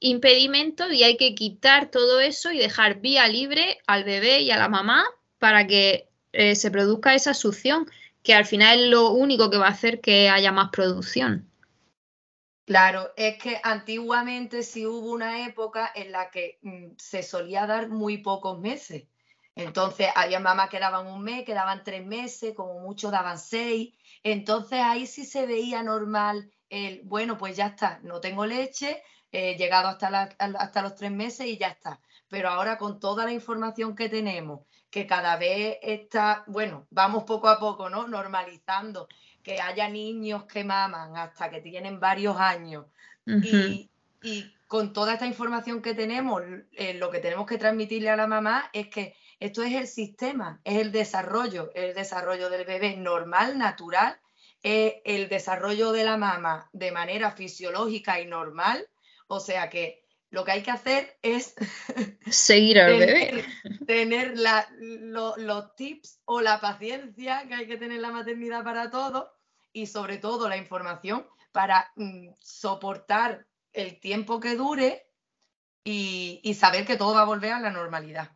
impedimentos 0.00 0.92
y 0.92 1.04
hay 1.04 1.16
que 1.16 1.34
quitar 1.34 1.90
todo 1.90 2.20
eso 2.20 2.50
y 2.52 2.58
dejar 2.58 3.00
vía 3.00 3.28
libre 3.28 3.78
al 3.86 4.04
bebé 4.04 4.40
y 4.40 4.50
a 4.50 4.58
la 4.58 4.68
mamá 4.68 5.04
para 5.38 5.66
que 5.66 6.08
eh, 6.32 6.56
se 6.56 6.70
produzca 6.70 7.14
esa 7.14 7.34
succión, 7.34 7.86
que 8.22 8.34
al 8.34 8.44
final 8.44 8.80
es 8.80 8.86
lo 8.90 9.10
único 9.10 9.50
que 9.50 9.58
va 9.58 9.66
a 9.66 9.70
hacer 9.70 10.00
que 10.00 10.28
haya 10.28 10.52
más 10.52 10.70
producción. 10.70 11.49
Claro, 12.70 13.10
es 13.16 13.36
que 13.42 13.60
antiguamente 13.64 14.62
sí 14.62 14.86
hubo 14.86 15.10
una 15.10 15.44
época 15.44 15.90
en 15.92 16.12
la 16.12 16.30
que 16.30 16.60
mm, 16.62 16.92
se 16.98 17.24
solía 17.24 17.66
dar 17.66 17.88
muy 17.88 18.18
pocos 18.18 18.60
meses. 18.60 19.08
Entonces 19.56 20.06
había 20.14 20.38
mamás 20.38 20.70
que 20.70 20.78
daban 20.78 21.08
un 21.08 21.20
mes, 21.24 21.44
que 21.44 21.52
daban 21.52 21.82
tres 21.82 22.06
meses, 22.06 22.54
como 22.54 22.78
mucho 22.78 23.10
daban 23.10 23.40
seis. 23.40 23.92
Entonces 24.22 24.78
ahí 24.80 25.06
sí 25.08 25.24
se 25.24 25.46
veía 25.46 25.82
normal 25.82 26.48
el, 26.68 27.00
bueno, 27.04 27.36
pues 27.36 27.56
ya 27.56 27.66
está, 27.66 27.98
no 28.04 28.20
tengo 28.20 28.46
leche, 28.46 29.02
he 29.32 29.56
llegado 29.56 29.88
hasta, 29.88 30.30
hasta 30.38 30.82
los 30.82 30.94
tres 30.94 31.10
meses 31.10 31.46
y 31.48 31.58
ya 31.58 31.68
está. 31.70 32.00
Pero 32.28 32.50
ahora 32.50 32.78
con 32.78 33.00
toda 33.00 33.24
la 33.24 33.32
información 33.32 33.96
que 33.96 34.08
tenemos, 34.08 34.60
que 34.90 35.08
cada 35.08 35.36
vez 35.36 35.78
está, 35.82 36.44
bueno, 36.46 36.86
vamos 36.90 37.24
poco 37.24 37.48
a 37.48 37.58
poco, 37.58 37.90
¿no? 37.90 38.06
Normalizando 38.06 39.08
que 39.42 39.60
haya 39.60 39.88
niños 39.88 40.44
que 40.44 40.64
maman 40.64 41.16
hasta 41.16 41.50
que 41.50 41.60
tienen 41.60 42.00
varios 42.00 42.36
años. 42.36 42.86
y, 43.26 43.90
con 44.66 44.92
toda 44.92 45.14
esta 45.14 45.26
información 45.26 45.82
que 45.82 45.94
tenemos, 45.94 46.42
eh, 46.72 46.94
lo 46.94 47.10
que 47.10 47.18
tenemos 47.18 47.44
que 47.46 47.58
transmitirle 47.58 48.08
a 48.08 48.16
la 48.16 48.28
mamá 48.28 48.70
es 48.72 48.86
que 48.86 49.16
esto 49.40 49.64
es 49.64 49.72
el 49.72 49.88
sistema, 49.88 50.60
es 50.62 50.76
el 50.76 50.92
desarrollo, 50.92 51.72
el 51.74 51.92
desarrollo 51.92 52.50
del 52.50 52.64
bebé 52.64 52.96
normal, 52.96 53.58
natural, 53.58 54.20
es 54.62 54.94
el 55.04 55.28
desarrollo 55.28 55.90
de 55.92 56.04
la 56.04 56.16
mama 56.16 56.68
de 56.72 56.92
manera 56.92 57.32
fisiológica 57.32 58.20
y 58.20 58.26
normal. 58.26 58.86
O 59.26 59.40
sea 59.40 59.70
que 59.70 60.04
lo 60.30 60.44
que 60.44 60.52
hay 60.52 60.62
que 60.62 60.70
hacer 60.70 61.18
es 61.22 61.54
seguir 62.30 62.80
al 62.80 62.98
bebé. 62.98 63.44
Tener 63.86 64.34
los 64.36 65.74
tips 65.76 66.20
o 66.24 66.40
la 66.40 66.60
paciencia 66.60 67.46
que 67.48 67.54
hay 67.54 67.66
que 67.66 67.76
tener 67.76 68.00
la 68.00 68.10
maternidad 68.10 68.64
para 68.64 68.90
todo 68.90 69.32
y 69.72 69.86
sobre 69.86 70.18
todo 70.18 70.48
la 70.48 70.56
información 70.56 71.26
para 71.52 71.90
mm, 71.96 72.28
soportar 72.40 73.46
el 73.72 74.00
tiempo 74.00 74.40
que 74.40 74.56
dure 74.56 75.06
y, 75.84 76.40
y 76.42 76.54
saber 76.54 76.86
que 76.86 76.96
todo 76.96 77.14
va 77.14 77.22
a 77.22 77.26
volver 77.26 77.52
a 77.52 77.60
la 77.60 77.70
normalidad. 77.70 78.30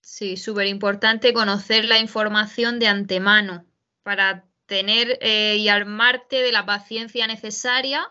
Sí, 0.00 0.36
súper 0.36 0.66
importante 0.66 1.32
conocer 1.32 1.84
la 1.84 1.98
información 1.98 2.78
de 2.78 2.86
antemano 2.86 3.66
para 4.02 4.44
tener 4.66 5.18
eh, 5.20 5.56
y 5.56 5.68
armarte 5.68 6.42
de 6.42 6.52
la 6.52 6.66
paciencia 6.66 7.26
necesaria 7.26 8.08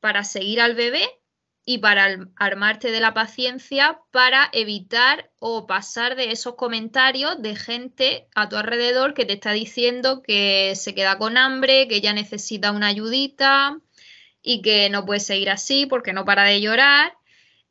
para 0.00 0.22
seguir 0.24 0.60
al 0.60 0.74
bebé 0.74 1.17
y 1.70 1.76
para 1.76 2.30
armarte 2.36 2.90
de 2.90 2.98
la 2.98 3.12
paciencia 3.12 4.00
para 4.10 4.48
evitar 4.52 5.30
o 5.38 5.66
pasar 5.66 6.16
de 6.16 6.32
esos 6.32 6.54
comentarios 6.54 7.42
de 7.42 7.56
gente 7.56 8.26
a 8.34 8.48
tu 8.48 8.56
alrededor 8.56 9.12
que 9.12 9.26
te 9.26 9.34
está 9.34 9.52
diciendo 9.52 10.22
que 10.22 10.72
se 10.76 10.94
queda 10.94 11.18
con 11.18 11.36
hambre, 11.36 11.86
que 11.86 12.00
ya 12.00 12.14
necesita 12.14 12.72
una 12.72 12.86
ayudita 12.86 13.78
y 14.40 14.62
que 14.62 14.88
no 14.88 15.04
puede 15.04 15.20
seguir 15.20 15.50
así 15.50 15.84
porque 15.84 16.14
no 16.14 16.24
para 16.24 16.44
de 16.44 16.62
llorar. 16.62 17.12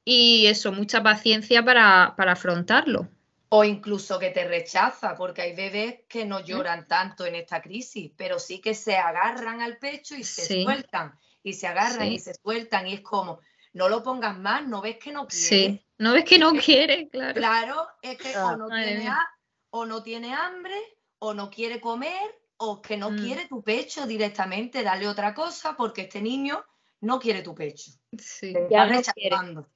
Y 0.05 0.45
eso, 0.45 0.71
mucha 0.71 1.01
paciencia 1.01 1.65
para, 1.65 2.13
para 2.15 2.33
afrontarlo. 2.33 3.07
O 3.49 3.63
incluso 3.63 4.19
que 4.19 4.29
te 4.29 4.47
rechaza, 4.47 5.15
porque 5.15 5.41
hay 5.41 5.55
bebés 5.55 6.01
que 6.07 6.23
no 6.23 6.41
lloran 6.41 6.87
tanto 6.87 7.25
en 7.25 7.33
esta 7.33 7.63
crisis, 7.63 8.11
pero 8.15 8.37
sí 8.37 8.61
que 8.61 8.75
se 8.75 8.95
agarran 8.95 9.59
al 9.59 9.79
pecho 9.79 10.15
y 10.15 10.23
se 10.23 10.61
sueltan, 10.63 11.17
y 11.41 11.53
se 11.53 11.65
agarran 11.65 12.11
y 12.11 12.19
se 12.19 12.35
sueltan, 12.35 12.85
y 12.85 12.93
es 12.93 13.01
como, 13.01 13.39
no 13.73 13.89
lo 13.89 14.03
pongas 14.03 14.37
más, 14.37 14.65
no 14.67 14.81
ves 14.81 14.97
que 14.97 15.11
no 15.11 15.27
quiere. 15.27 15.45
Sí, 15.45 15.85
no 15.97 16.13
ves 16.13 16.25
que 16.25 16.39
no 16.39 16.53
quiere, 16.53 17.09
claro. 17.09 17.33
Claro, 17.35 17.87
es 18.01 18.17
que 18.17 18.37
o, 18.37 18.55
no 18.55 18.67
tiene 18.69 19.11
o, 19.69 19.85
no 19.85 20.03
tiene 20.03 20.33
hambre, 20.33 20.75
o 21.19 21.33
no 21.33 21.49
quiere 21.49 21.79
comer, 21.79 22.35
o 22.57 22.81
que 22.81 22.97
no 22.97 23.11
mm. 23.11 23.17
quiere 23.17 23.47
tu 23.47 23.61
pecho 23.61 24.07
directamente, 24.07 24.83
dale 24.83 25.07
otra 25.07 25.33
cosa, 25.33 25.75
porque 25.75 26.03
este 26.03 26.21
niño 26.21 26.63
no 27.01 27.19
quiere 27.19 27.41
tu 27.41 27.53
pecho. 27.53 27.91
Sí, 28.17 28.53
ya 28.69 28.85
rechazando. 28.85 29.67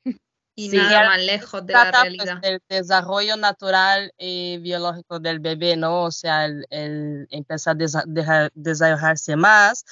y 0.55 0.69
nada 0.69 1.05
más 1.05 1.21
lejos 1.21 1.65
de 1.65 1.74
la 1.74 1.91
realidad. 1.91 2.39
Pues, 2.39 2.41
del 2.41 2.62
desarrollo 2.67 3.38
natural 3.38 4.13
y 4.17 4.57
biológico 4.57 5.19
del 5.19 5.39
bebé, 5.39 5.75
¿no? 5.77 6.03
O 6.03 6.12
sea, 6.12 6.45
el, 6.45 6.65
el 6.69 7.27
empezar 7.31 7.77
a 7.77 8.50
desarrollarse 8.53 9.36
más, 9.36 9.86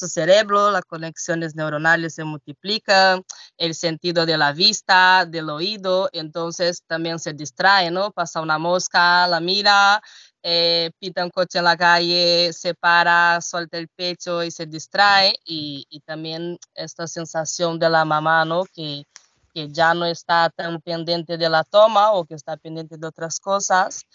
su 0.00 0.08
cerebro, 0.08 0.70
las 0.70 0.84
conexiones 0.84 1.54
neuronales 1.54 2.14
se 2.14 2.24
multiplican, 2.24 3.22
el 3.58 3.74
sentido 3.74 4.24
de 4.26 4.38
la 4.38 4.52
vista, 4.52 5.26
del 5.26 5.50
oído, 5.50 6.08
entonces 6.12 6.82
también 6.86 7.18
se 7.18 7.34
distrae, 7.34 7.90
¿no? 7.90 8.10
Pasa 8.12 8.40
una 8.40 8.58
mosca, 8.58 9.28
la 9.28 9.40
mira, 9.40 10.02
eh, 10.42 10.90
pita 10.98 11.22
un 11.24 11.30
coche 11.30 11.58
en 11.58 11.64
la 11.64 11.76
calle, 11.76 12.52
se 12.54 12.74
para, 12.74 13.40
suelta 13.42 13.76
el 13.78 13.88
pecho 13.88 14.42
y 14.42 14.50
se 14.50 14.66
distrae, 14.66 15.34
y, 15.44 15.86
y 15.90 16.00
también 16.00 16.58
esta 16.74 17.06
sensación 17.06 17.78
de 17.78 17.90
la 17.90 18.04
mamá, 18.06 18.44
¿no? 18.46 18.64
Que, 18.64 19.04
que 19.52 19.68
ya 19.70 19.94
no 19.94 20.06
está 20.06 20.50
tan 20.50 20.80
pendiente 20.80 21.36
de 21.36 21.48
la 21.48 21.64
toma 21.64 22.12
o 22.12 22.24
que 22.24 22.34
está 22.34 22.56
pendiente 22.56 22.96
de 22.96 23.06
otras 23.06 23.40
cosas. 23.40 24.06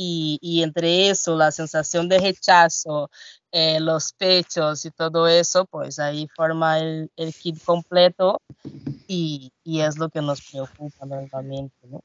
Y, 0.00 0.38
y 0.40 0.62
entre 0.62 1.10
eso, 1.10 1.34
la 1.36 1.50
sensación 1.50 2.08
de 2.08 2.20
rechazo, 2.20 3.10
eh, 3.50 3.80
los 3.80 4.12
pechos 4.12 4.84
y 4.84 4.92
todo 4.92 5.26
eso, 5.26 5.64
pues 5.64 5.98
ahí 5.98 6.28
forma 6.36 6.78
el, 6.78 7.10
el 7.16 7.34
kit 7.34 7.60
completo 7.64 8.40
y, 9.08 9.50
y, 9.64 9.80
es 9.80 9.98
lo 9.98 10.08
que 10.08 10.22
nos 10.22 10.40
preocupa 10.42 11.04
normalmente, 11.04 11.74
¿no? 11.88 12.00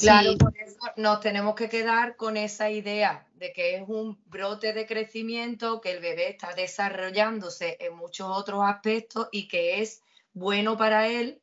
Claro, 0.00 0.36
por 0.36 0.52
eso 0.58 0.76
nos 0.96 1.20
tenemos 1.20 1.54
que 1.54 1.70
quedar 1.70 2.16
con 2.16 2.36
esa 2.36 2.68
idea 2.68 3.26
de 3.36 3.50
que 3.52 3.76
es 3.76 3.84
un 3.88 4.18
brote 4.26 4.74
de 4.74 4.84
crecimiento, 4.84 5.80
que 5.80 5.92
el 5.92 6.00
bebé 6.00 6.28
está 6.28 6.52
desarrollándose 6.52 7.78
en 7.80 7.96
muchos 7.96 8.28
otros 8.28 8.60
aspectos 8.62 9.28
y 9.32 9.48
que 9.48 9.80
es 9.80 10.02
bueno 10.34 10.76
para 10.76 11.06
él 11.08 11.40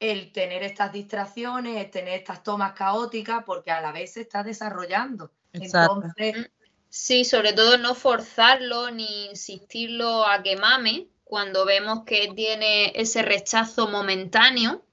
el 0.00 0.32
tener 0.32 0.62
estas 0.62 0.92
distracciones, 0.92 1.76
el 1.76 1.90
tener 1.90 2.14
estas 2.14 2.42
tomas 2.42 2.72
caóticas, 2.72 3.44
porque 3.44 3.70
a 3.70 3.80
la 3.80 3.92
vez 3.92 4.12
se 4.12 4.22
está 4.22 4.42
desarrollando. 4.42 5.30
Entonces, 5.52 6.50
sí, 6.88 7.24
sobre 7.24 7.52
todo 7.52 7.78
no 7.78 7.94
forzarlo 7.94 8.90
ni 8.90 9.26
insistirlo 9.26 10.26
a 10.26 10.42
que 10.42 10.56
mame 10.56 11.08
cuando 11.24 11.64
vemos 11.64 12.04
que 12.04 12.32
tiene 12.34 12.92
ese 12.94 13.22
rechazo 13.22 13.88
momentáneo. 13.88 14.84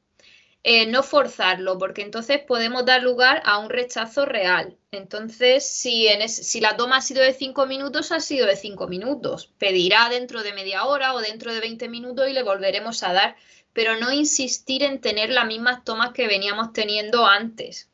Eh, 0.68 0.88
no 0.88 1.04
forzarlo, 1.04 1.78
porque 1.78 2.02
entonces 2.02 2.40
podemos 2.40 2.88
dar 2.88 3.04
lugar 3.04 3.44
a 3.46 3.60
un 3.60 3.70
rechazo 3.70 4.26
real. 4.26 4.76
Entonces, 4.90 5.64
si, 5.64 6.08
en 6.08 6.28
si 6.28 6.60
la 6.60 6.76
toma 6.76 6.98
ha 6.98 7.02
sido 7.02 7.22
de 7.22 7.36
cinco 7.36 7.68
minutos, 7.68 8.12
ha 8.12 8.20
sido 8.20 8.48
de 8.48 8.56
cinco 8.56 8.88
minutos. 8.88 9.54
Pedirá 9.60 10.10
dentro 10.10 10.42
de 10.42 10.54
media 10.54 10.86
hora 10.86 11.14
o 11.14 11.20
dentro 11.20 11.54
de 11.54 11.60
20 11.60 11.88
minutos 11.88 12.28
y 12.28 12.34
le 12.34 12.42
volveremos 12.42 13.04
a 13.04 13.14
dar 13.14 13.36
pero 13.76 14.00
no 14.00 14.10
insistir 14.10 14.84
en 14.84 15.02
tener 15.02 15.30
las 15.30 15.46
mismas 15.46 15.84
tomas 15.84 16.14
que 16.14 16.28
veníamos 16.28 16.72
teniendo 16.72 17.28
antes. 17.28 17.92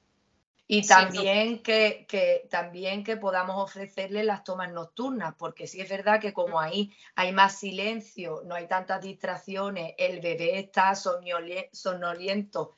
Y 0.67 0.87
también, 0.87 1.63
que, 1.63 2.05
que, 2.07 2.47
también 2.51 3.03
que 3.03 3.17
podamos 3.17 3.57
ofrecerle 3.57 4.23
las 4.23 4.43
tomas 4.43 4.71
nocturnas, 4.71 5.33
porque 5.39 5.65
sí 5.65 5.81
es 5.81 5.89
verdad 5.89 6.21
que 6.21 6.33
como 6.33 6.59
ahí 6.59 6.93
hay 7.15 7.31
más 7.33 7.57
silencio, 7.57 8.43
no 8.45 8.53
hay 8.53 8.67
tantas 8.67 9.01
distracciones, 9.01 9.95
el 9.97 10.21
bebé 10.21 10.59
está 10.59 10.93
sonoliento, 10.93 12.75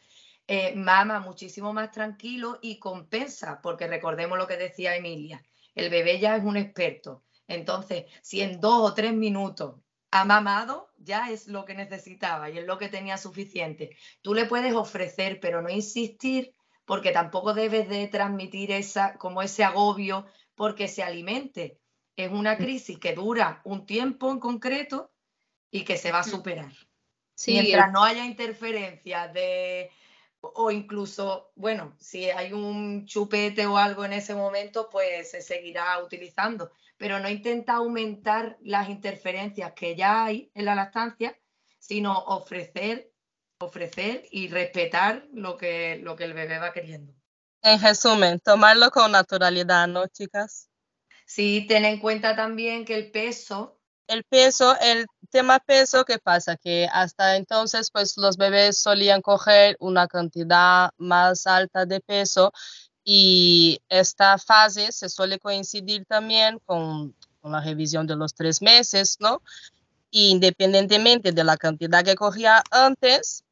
eh, 0.48 0.74
mama 0.74 1.20
muchísimo 1.20 1.74
más 1.74 1.92
tranquilo 1.92 2.58
y 2.62 2.80
compensa, 2.80 3.60
porque 3.62 3.86
recordemos 3.86 4.38
lo 4.38 4.48
que 4.48 4.56
decía 4.56 4.96
Emilia, 4.96 5.44
el 5.76 5.90
bebé 5.90 6.20
ya 6.20 6.38
es 6.38 6.44
un 6.46 6.56
experto. 6.56 7.22
Entonces, 7.50 8.06
si 8.22 8.40
en 8.40 8.62
dos 8.62 8.92
o 8.92 8.94
tres 8.94 9.14
minutos 9.14 9.76
ha 10.14 10.26
mamado, 10.26 10.92
ya 11.00 11.32
es 11.32 11.48
lo 11.48 11.66
que 11.66 11.74
necesitaba 11.74 12.48
y 12.52 12.60
es 12.60 12.66
lo 12.68 12.78
que 12.78 12.88
tenía 12.88 13.18
suficiente. 13.18 13.98
Tú 14.22 14.36
le 14.36 14.46
puedes 14.46 14.76
ofrecer, 14.76 15.40
pero 15.40 15.64
no 15.64 15.70
insistir, 15.70 16.54
porque 16.86 17.12
tampoco 17.12 17.56
debes 17.56 17.90
de 17.90 18.08
transmitir 18.10 18.72
esa, 18.72 19.18
como 19.18 19.42
ese 19.42 19.64
agobio 19.64 20.28
porque 20.54 20.88
se 20.88 21.02
alimente. 21.02 21.80
Es 22.16 22.32
una 22.32 22.58
crisis 22.58 23.00
que 23.00 23.16
dura 23.16 23.62
un 23.64 23.88
tiempo 23.88 24.32
en 24.32 24.40
concreto 24.40 25.12
y 25.72 25.84
que 25.84 25.98
se 25.98 26.12
va 26.12 26.20
a 26.20 26.24
superar. 26.24 26.72
Mientras 27.48 27.92
no 27.92 28.04
haya 28.04 28.24
interferencia 28.24 29.28
de 29.30 29.90
o 30.42 30.70
incluso, 30.70 31.52
bueno, 31.56 31.96
si 31.98 32.30
hay 32.30 32.54
un 32.54 33.08
chupete 33.08 33.66
o 33.66 33.78
algo 33.78 34.06
en 34.06 34.14
ese 34.14 34.36
momento, 34.36 34.90
pues 34.92 35.32
se 35.32 35.42
seguirá 35.42 35.98
utilizando 36.04 36.72
pero 36.98 37.20
no 37.20 37.30
intenta 37.30 37.74
aumentar 37.74 38.58
las 38.62 38.90
interferencias 38.90 39.74
que 39.74 39.96
ya 39.96 40.26
hay 40.26 40.52
en 40.54 40.66
la 40.66 40.76
lactancia, 40.76 41.38
sino 41.80 42.18
ofrecer, 42.18 43.12
ofrecer 43.60 44.26
y 44.32 44.48
respetar 44.48 45.26
lo 45.34 45.58
que, 45.58 46.00
lo 46.02 46.16
que 46.16 46.26
el 46.26 46.34
bebé 46.34 46.60
va 46.60 46.74
queriendo. 46.74 47.14
En 47.62 47.82
resumen, 47.82 48.40
tomarlo 48.40 48.92
con 48.92 49.12
naturalidad, 49.12 49.88
¿no, 49.88 50.08
chicas? 50.08 50.70
Sí, 51.26 51.66
ten 51.68 51.86
en 51.86 52.00
cuenta 52.00 52.36
también 52.36 52.86
que 52.86 52.96
el 52.96 53.12
peso 53.12 53.80
el 54.08 54.24
peso, 54.26 54.76
el 54.82 55.06
tema 55.32 55.60
peso, 55.60 56.06
¿qué 56.06 56.20
pasa? 56.20 56.58
Que 56.58 56.88
hasta 56.92 57.36
entonces, 57.36 57.90
pues 57.92 58.18
los 58.18 58.38
bebés 58.38 58.78
solían 58.78 59.22
coger 59.22 59.76
una 59.80 60.08
cantidad 60.08 60.92
más 60.98 61.48
alta 61.48 61.86
de 61.86 62.02
peso 62.02 62.52
y 63.04 63.82
esta 63.90 64.38
fase 64.38 64.92
se 64.92 65.10
suele 65.10 65.40
coincidir 65.40 66.06
también 66.06 66.60
con, 66.66 67.16
la 67.44 67.60
revisión 67.60 68.08
de 68.08 68.16
los 68.16 68.34
tres 68.34 68.62
meses, 68.62 69.18
¿no? 69.20 69.42
independientemente 70.12 71.32
de 71.32 71.44
la 71.44 71.58
cantidad 71.58 72.04
que 72.04 72.16
cogía 72.16 72.64
antes, 72.70 73.43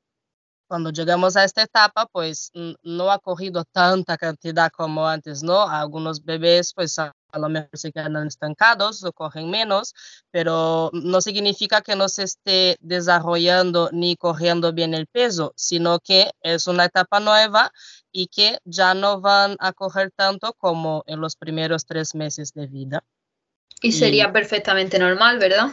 cuando 0.72 0.90
llegamos 0.90 1.36
a 1.36 1.44
esta 1.44 1.64
etapa, 1.64 2.06
pues 2.06 2.50
no 2.82 3.12
ha 3.12 3.20
cogido 3.20 3.66
tanta 3.66 4.18
cantidad 4.18 4.72
como 4.72 5.06
antes, 5.06 5.44
¿no? 5.44 5.68
Algunos 5.68 6.24
bebés, 6.24 6.74
pues 6.74 6.98
a, 6.98 7.14
lo 7.34 7.50
mejor 7.50 7.78
se 7.78 7.92
quedan 7.92 8.26
estancados 8.26 9.04
o 9.04 9.12
cogen 9.12 9.50
menos, 9.50 9.94
pero 10.32 10.90
no 10.94 11.20
significa 11.20 11.82
que 11.82 11.98
no 11.98 12.08
se 12.08 12.24
esté 12.24 12.78
desarrollando 12.80 13.90
ni 13.92 14.16
cogiendo 14.16 14.72
bien 14.72 14.94
el 14.94 15.08
peso, 15.08 15.52
sino 15.58 16.00
que 16.00 16.32
es 16.40 16.68
una 16.68 16.86
etapa 16.86 17.20
nueva 17.20 17.74
y 18.14 18.28
que 18.28 18.58
ya 18.64 18.94
no 18.94 19.20
van 19.20 19.58
a 19.60 19.74
coger 19.74 20.12
tanto 20.16 20.54
como 20.54 21.04
en 21.06 21.20
los 21.20 21.36
primeros 21.36 21.86
tres 21.86 22.16
meses 22.16 22.54
de 22.54 22.68
vida. 22.68 23.04
Y 23.82 23.92
sería 23.92 24.32
perfectamente 24.32 25.00
normal, 25.00 25.38
¿verdad? 25.38 25.72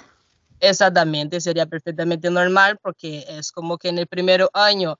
Exactamente, 0.61 1.41
sería 1.41 1.67
perfectamente 1.67 2.31
normal 2.31 2.79
porque 2.83 3.25
es 3.29 3.53
como 3.53 3.79
que 3.79 3.89
en 3.89 3.99
el 3.99 4.07
primer 4.07 4.49
año 4.53 4.99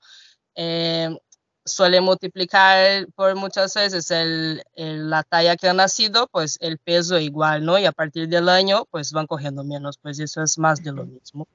eh, 0.55 1.09
suele 1.65 2.01
multiplicar 2.01 3.07
por 3.15 3.35
muchas 3.35 3.73
veces 3.73 4.11
el, 4.11 4.61
la 4.75 5.23
talla 5.23 5.55
que 5.55 5.69
ha 5.69 5.73
nacido, 5.73 6.27
pues 6.27 6.57
el 6.61 6.77
peso 6.79 7.19
igual, 7.19 7.65
¿no? 7.65 7.77
Y 7.77 7.85
a 7.85 7.91
partir 7.91 8.27
del 8.27 8.49
año, 8.49 8.85
pues 8.91 9.11
van 9.11 9.27
cogiendo 9.27 9.63
menos, 9.63 9.97
pues 9.97 10.19
eso 10.19 10.41
es 10.41 10.57
más 10.57 10.83
de 10.83 10.91
lo 10.91 11.05
mismo. 11.05 11.47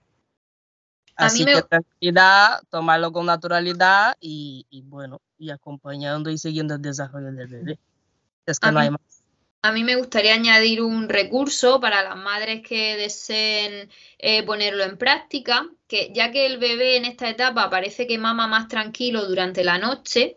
Así 1.17 1.45
que 1.45 1.63
tranquilidad, 1.63 2.61
tomarlo 2.71 3.13
con 3.13 3.27
naturalidad 3.27 4.17
y, 4.21 4.67
y, 4.69 4.83
bueno, 4.83 5.21
y 5.39 5.51
acompañando 5.51 6.31
y 6.31 6.39
siguiendo 6.39 6.75
el 6.75 6.83
desarrollo 6.83 7.33
del 7.33 7.47
bebé. 7.47 7.79
Es 8.47 8.59
que 8.59 8.73
no 8.73 8.81
hay 8.81 8.91
más. 8.91 9.24
A 9.65 9.73
mí 9.73 9.83
me 9.83 9.97
gustaría 9.97 10.35
añadir 10.35 10.83
un 10.83 11.09
recurso 11.09 11.81
para 11.81 12.03
las 12.03 12.17
madres 12.17 12.61
que 12.61 12.97
deseen 12.97 13.89
eh, 14.19 14.43
ponerlo 14.43 14.85
en 14.85 14.99
práctica, 14.99 15.67
que 15.89 16.11
ya 16.13 16.31
que 16.31 16.45
el 16.45 16.59
bebé 16.59 16.99
en 16.99 17.07
esta 17.07 17.31
etapa 17.31 17.71
parece 17.71 18.07
que 18.07 18.19
mama 18.19 18.47
más 18.47 18.69
tranquilo 18.69 19.25
durante 19.25 19.65
la 19.65 19.79
noche, 19.79 20.37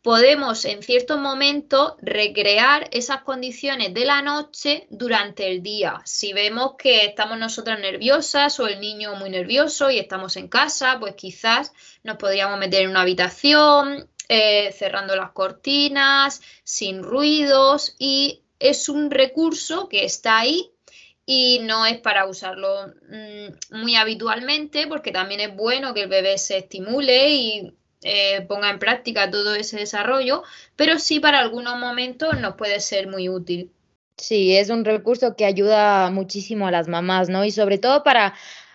podemos 0.00 0.64
en 0.64 0.82
ciertos 0.82 1.20
momentos 1.20 1.92
recrear 2.00 2.88
esas 2.90 3.20
condiciones 3.20 3.92
de 3.92 4.06
la 4.06 4.22
noche 4.22 4.86
durante 4.88 5.50
el 5.50 5.62
día. 5.62 6.00
Si 6.06 6.32
vemos 6.32 6.76
que 6.78 7.04
estamos 7.04 7.36
nosotras 7.36 7.78
nerviosas 7.78 8.58
o 8.60 8.66
el 8.66 8.80
niño 8.80 9.14
muy 9.16 9.28
nervioso 9.28 9.90
y 9.90 9.98
estamos 9.98 10.38
en 10.38 10.48
casa, 10.48 10.96
pues 10.98 11.16
quizás 11.16 11.74
nos 12.02 12.16
podríamos 12.16 12.58
meter 12.58 12.84
en 12.84 12.88
una 12.88 13.02
habitación, 13.02 14.08
eh, 14.30 14.72
cerrando 14.72 15.16
las 15.16 15.32
cortinas, 15.32 16.40
sin 16.62 17.02
ruidos 17.02 17.94
y 17.98 18.43
es 18.58 18.88
un 18.88 19.10
recurso 19.10 19.88
que 19.88 20.04
está 20.04 20.38
ahí 20.38 20.70
y 21.26 21.60
no 21.60 21.86
es 21.86 21.98
para 21.98 22.26
usarlo 22.26 22.88
mm, 23.08 23.76
muy 23.78 23.96
habitualmente 23.96 24.86
porque 24.86 25.12
también 25.12 25.40
es 25.40 25.54
bueno 25.54 25.94
que 25.94 26.02
el 26.02 26.08
bebé 26.08 26.38
se 26.38 26.58
estimule 26.58 27.30
y 27.30 27.74
eh, 28.02 28.42
ponga 28.42 28.68
en 28.68 28.78
práctica 28.78 29.30
todo 29.30 29.54
ese 29.54 29.78
desarrollo, 29.78 30.42
pero 30.76 30.98
sí 30.98 31.20
para 31.20 31.40
algunos 31.40 31.78
momentos 31.78 32.38
nos 32.38 32.54
puede 32.54 32.80
ser 32.80 33.08
muy 33.08 33.30
útil. 33.30 33.70
Sí, 34.16 34.56
es 34.56 34.70
un 34.70 34.84
recurso 34.84 35.34
que 35.36 35.46
ayuda 35.46 36.10
muchísimo 36.10 36.66
a 36.66 36.70
las 36.70 36.86
mamás, 36.86 37.28
¿no? 37.30 37.44
Y 37.44 37.50
sobre 37.50 37.78
todo 37.78 38.04
para 38.04 38.34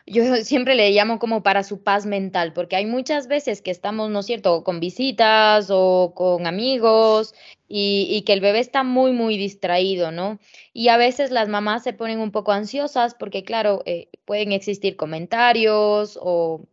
yo 0.09 0.35
siempre 0.37 0.75
le 0.75 0.91
llamo 0.91 1.19
como 1.19 1.43
para 1.43 1.63
su 1.63 1.83
paz 1.83 2.05
mental, 2.05 2.53
porque 2.53 2.75
hay 2.75 2.85
muchas 2.85 3.27
veces 3.27 3.61
que 3.61 3.71
estamos, 3.71 4.09
¿no 4.09 4.19
es 4.19 4.25
cierto?, 4.25 4.63
con 4.63 4.79
visitas 4.79 5.69
o 5.71 6.13
con 6.15 6.47
amigos 6.47 7.33
y, 7.67 8.23
que 8.25 8.33
el 8.33 8.41
bebé 8.41 8.59
está 8.59 8.83
muy, 8.83 9.11
muy 9.11 9.37
distraído, 9.37 10.11
¿no? 10.11 10.39
Y 10.73 10.89
a 10.89 10.97
veces 10.97 11.31
las 11.31 11.47
mamás 11.49 11.83
se 11.83 11.93
ponen 11.93 12.19
un 12.19 12.31
poco 12.31 12.51
ansiosas 12.51 13.15
porque, 13.15 13.43
claro, 13.43 13.83
eh, 13.85 14.09
pueden 14.25 14.51
existir 14.51 14.95
comentarios 14.95 16.17
o 16.21 16.65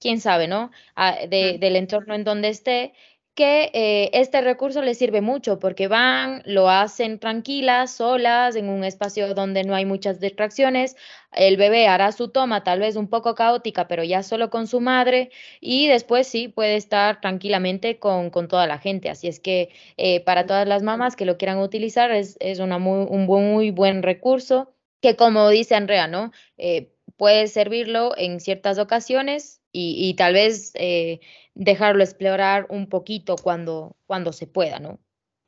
quién 0.00 0.20
sabe, 0.20 0.48
¿no? 0.48 0.70
Ah, 0.96 1.16
del 1.28 1.76
entorno 1.76 2.14
en 2.14 2.24
donde 2.24 2.48
esté 2.48 2.92
que 3.34 3.70
eh, 3.74 4.10
este 4.12 4.40
recurso 4.40 4.80
les 4.82 4.98
sirve 4.98 5.20
mucho 5.20 5.58
porque 5.58 5.88
van, 5.88 6.42
lo 6.46 6.70
hacen 6.70 7.18
tranquilas, 7.18 7.96
solas, 7.96 8.54
en 8.56 8.68
un 8.68 8.84
espacio 8.84 9.34
donde 9.34 9.64
no 9.64 9.74
hay 9.74 9.84
muchas 9.84 10.20
distracciones. 10.20 10.96
El 11.32 11.56
bebé 11.56 11.88
hará 11.88 12.12
su 12.12 12.28
toma, 12.28 12.62
tal 12.62 12.80
vez 12.80 12.94
un 12.96 13.08
poco 13.08 13.34
caótica, 13.34 13.88
pero 13.88 14.04
ya 14.04 14.22
solo 14.22 14.50
con 14.50 14.68
su 14.68 14.80
madre 14.80 15.30
y 15.60 15.88
después 15.88 16.28
sí 16.28 16.48
puede 16.48 16.76
estar 16.76 17.20
tranquilamente 17.20 17.98
con, 17.98 18.30
toda 18.48 18.66
la 18.68 18.78
gente. 18.78 19.10
Así 19.10 19.26
es 19.26 19.40
que 19.40 19.70
eh, 19.96 20.20
para 20.20 20.46
todas 20.46 20.68
las 20.68 20.82
mamás 20.82 21.16
que 21.16 21.24
lo 21.26 21.36
quieran 21.36 21.58
utilizar 21.58 22.12
es, 22.12 22.38
una 22.60 22.78
muy, 22.78 23.06
un 23.08 23.26
muy 23.26 23.70
buen 23.72 24.02
recurso 24.02 24.70
que 25.00 25.16
como 25.16 25.50
dice 25.50 25.74
Andrea, 25.74 26.06
¿no? 26.08 26.32
Eh, 26.56 26.93
puede 27.16 27.46
servirlo 27.48 28.14
en 28.16 28.40
ciertas 28.40 28.78
ocasiones 28.78 29.60
y, 29.76 30.14
tal 30.14 30.34
vez 30.34 30.70
eh, 30.74 31.20
dejarlo 31.54 32.04
explorar 32.04 32.66
un 32.68 32.88
poquito 32.88 33.34
cuando, 33.36 33.96
cuando 34.06 34.32
se 34.32 34.46
pueda, 34.46 34.78
¿no? 34.78 35.00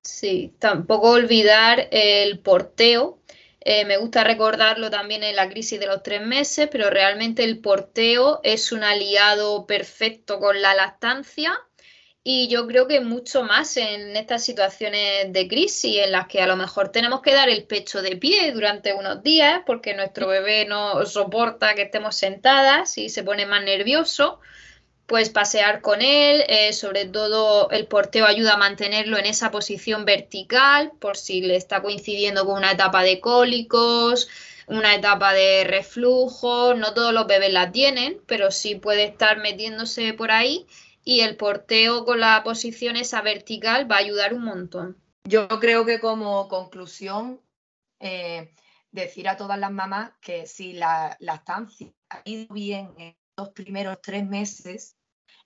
Sí, 0.03 0.55
tampoco 0.59 1.11
olvidar 1.11 1.89
el 1.93 2.41
porteo. 2.41 3.21
Eh, 3.61 3.85
me 3.85 3.97
gusta 3.97 4.25
recordarlo 4.25 4.91
también 4.91 5.25
en 5.25 5.37
la 5.37 5.49
crisis 5.49 5.81
de 5.81 5.87
los 5.87 6.03
tres 6.03 6.25
meses, 6.25 6.69
pero 6.71 6.91
realmente 6.91 7.45
el 7.45 7.61
porteo 7.61 8.41
es 8.43 8.73
un 8.73 8.85
aliado 8.85 9.67
perfecto 9.67 10.39
con 10.39 10.61
la 10.63 10.75
lactancia 10.75 11.57
y 12.29 12.49
yo 12.49 12.67
creo 12.67 12.89
que 12.89 13.01
mucho 13.01 13.45
más 13.45 13.77
en 13.77 14.17
estas 14.17 14.45
situaciones 14.45 15.33
de 15.33 15.47
crisis 15.47 15.99
en 15.99 16.11
las 16.11 16.27
que 16.27 16.43
a 16.43 16.49
lo 16.49 16.57
mejor 16.57 16.89
tenemos 16.89 17.23
que 17.23 17.33
dar 17.33 17.49
el 17.49 17.63
pecho 17.63 18.03
de 18.03 18.17
pie 18.17 18.51
durante 18.51 18.95
unos 18.95 19.23
días 19.23 19.61
porque 19.65 19.95
nuestro 19.95 20.27
bebé 20.27 20.65
no 20.65 21.07
soporta 21.07 21.77
que 21.77 21.83
estemos 21.83 22.17
sentadas 22.17 22.99
y 22.99 23.11
se 23.11 23.23
pone 23.23 23.47
más 23.47 23.63
nervioso, 23.63 24.41
pues 25.07 25.31
pasear 25.31 25.83
con 25.83 26.03
él, 26.03 26.43
eh, 26.49 26.73
sobre 26.73 27.05
todo 27.05 27.71
el 27.71 27.87
porteo 27.87 28.27
ayuda 28.27 28.55
a 28.55 28.59
mantenerlo 28.59 29.19
en 29.19 29.27
esa 29.27 29.53
posición 29.53 30.05
vertical 30.05 30.91
por 30.99 31.17
si 31.17 31.43
le 31.43 31.55
está 31.55 31.81
coincidiendo 31.81 32.45
con 32.45 32.57
una 32.57 32.73
etapa 32.73 33.05
de 33.05 33.21
cólicos, 33.21 34.29
una 34.67 34.97
etapa 34.97 35.33
de 35.33 35.63
reflujo, 35.63 36.75
no 36.75 36.93
todos 36.93 37.13
los 37.13 37.29
bebés 37.29 37.53
la 37.53 37.71
tienen, 37.71 38.19
pero 38.27 38.51
sí 38.51 38.75
puede 38.75 39.05
estar 39.05 39.39
metiéndose 39.39 40.13
por 40.13 40.33
ahí 40.33 40.67
y 41.09 41.21
el 41.21 41.37
porteo 41.37 42.05
con 42.05 42.19
la 42.19 42.43
posición 42.43 42.97
esa 42.97 43.23
vertical 43.23 43.89
va 43.89 43.95
a 43.95 44.01
ayudar 44.01 44.35
un 44.35 44.43
montón. 44.43 45.01
Yo 45.23 45.47
creo 45.47 45.87
que 45.87 46.01
como 46.01 46.49
conclusión, 46.49 47.41
eh, 48.01 48.53
decir 48.91 49.29
a 49.29 49.37
todas 49.37 49.57
las 49.57 49.71
mamás 49.71 50.11
que 50.21 50.49
si 50.49 50.73
la 50.73 51.17
estancia 51.21 51.93
ha 52.11 52.23
ido 52.25 52.53
bien 52.53 52.93
en 52.99 53.17
los 53.37 53.51
primeros 53.51 54.03
tres 54.03 54.27
meses, 54.27 54.97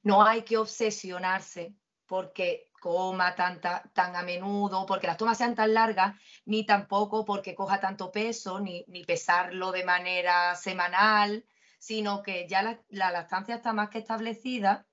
no 0.02 0.22
hay 0.24 0.44
que 0.44 0.56
obsesionarse 0.56 1.74
porque 2.06 2.70
coma 2.80 3.34
tan, 3.34 3.60
tan 3.60 4.16
a 4.16 4.22
menudo, 4.22 4.86
porque 4.86 5.08
las 5.08 5.18
tomas 5.18 5.36
sean 5.36 5.54
tan 5.54 5.74
largas, 5.74 6.16
ni 6.46 6.64
tampoco 6.64 7.26
porque 7.26 7.54
coja 7.54 7.80
tanto 7.80 8.10
peso, 8.10 8.60
ni, 8.60 8.86
ni 8.88 9.04
pesarlo 9.04 9.72
de 9.72 9.84
manera 9.84 10.56
semanal, 10.56 11.44
sino 11.78 12.22
que 12.22 12.48
ya 12.48 12.62
la, 12.62 12.80
la 12.88 13.10
lactancia 13.10 13.56
está 13.56 13.74
más 13.74 13.90
que 13.90 13.98
establecida 13.98 14.86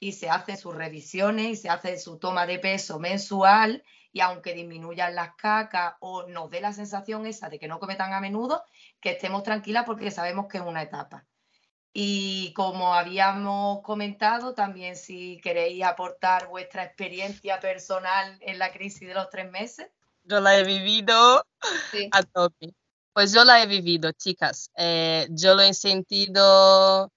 y 0.00 0.12
se 0.12 0.30
hace 0.30 0.56
sus 0.56 0.74
revisiones 0.74 1.46
y 1.46 1.56
se 1.56 1.68
hace 1.68 1.98
su 1.98 2.18
toma 2.18 2.46
de 2.46 2.58
peso 2.58 2.98
mensual 2.98 3.82
y 4.12 4.20
aunque 4.20 4.54
disminuyan 4.54 5.14
las 5.14 5.34
cacas 5.34 5.94
o 6.00 6.26
nos 6.26 6.50
dé 6.50 6.60
la 6.60 6.72
sensación 6.72 7.26
esa 7.26 7.48
de 7.48 7.58
que 7.58 7.68
no 7.68 7.78
come 7.78 7.96
tan 7.96 8.12
a 8.12 8.20
menudo, 8.20 8.64
que 9.00 9.10
estemos 9.10 9.42
tranquilas 9.42 9.84
porque 9.84 10.10
sabemos 10.10 10.46
que 10.48 10.58
es 10.58 10.64
una 10.64 10.82
etapa. 10.82 11.26
Y 11.92 12.52
como 12.54 12.94
habíamos 12.94 13.82
comentado, 13.82 14.54
también 14.54 14.96
si 14.96 15.40
queréis 15.42 15.84
aportar 15.84 16.48
vuestra 16.48 16.84
experiencia 16.84 17.60
personal 17.60 18.36
en 18.40 18.58
la 18.58 18.72
crisis 18.72 19.08
de 19.08 19.14
los 19.14 19.30
tres 19.30 19.50
meses. 19.50 19.88
Yo 20.22 20.40
la 20.40 20.58
he 20.58 20.64
vivido 20.64 21.44
a 22.12 22.22
tope. 22.22 22.74
Pues 23.12 23.32
yo 23.32 23.44
la 23.44 23.62
he 23.62 23.66
vivido, 23.66 24.12
chicas. 24.12 24.70
Eh, 24.76 25.26
yo 25.30 25.54
lo 25.54 25.62
he 25.62 25.74
sentido 25.74 27.12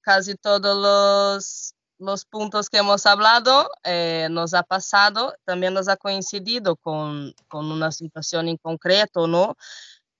casi 0.00 0.34
todos 0.34 0.76
los 0.76 1.74
los 2.04 2.24
puntos 2.24 2.68
que 2.68 2.78
hemos 2.78 3.06
hablado 3.06 3.70
eh, 3.84 4.28
nos 4.30 4.54
ha 4.54 4.62
pasado, 4.62 5.34
también 5.44 5.74
nos 5.74 5.88
ha 5.88 5.96
coincidido 5.96 6.76
con, 6.76 7.34
con, 7.48 7.70
una 7.70 7.92
situación 7.92 8.48
en 8.48 8.56
concreto, 8.56 9.26
¿no? 9.26 9.56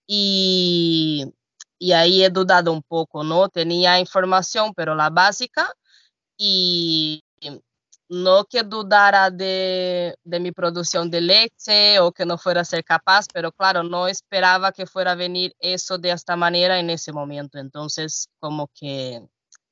Y, 0.06 1.32
y 1.78 1.92
ahí 1.92 2.24
he 2.24 2.30
dudado 2.30 2.72
un 2.72 2.82
poco, 2.82 3.24
¿no? 3.24 3.48
Tenía 3.48 4.00
información, 4.00 4.72
pero 4.74 4.94
la 4.94 5.10
básica, 5.10 5.72
y 6.36 7.22
no 8.08 8.44
que 8.44 8.62
dudara 8.62 9.30
de, 9.30 10.16
de, 10.24 10.40
mi 10.40 10.52
producción 10.52 11.10
de 11.10 11.20
leche 11.20 11.98
o 12.00 12.12
que 12.12 12.26
no 12.26 12.38
fuera 12.38 12.60
a 12.60 12.64
ser 12.64 12.84
capaz, 12.84 13.26
pero 13.32 13.52
claro, 13.52 13.82
no 13.82 14.08
esperaba 14.08 14.72
que 14.72 14.86
fuera 14.86 15.12
a 15.12 15.16
venir 15.16 15.54
eso 15.58 15.98
de 15.98 16.10
esta 16.10 16.36
manera 16.36 16.78
en 16.78 16.90
ese 16.90 17.12
momento. 17.12 17.58
Entonces, 17.58 18.28
como 18.38 18.68
que 18.74 19.26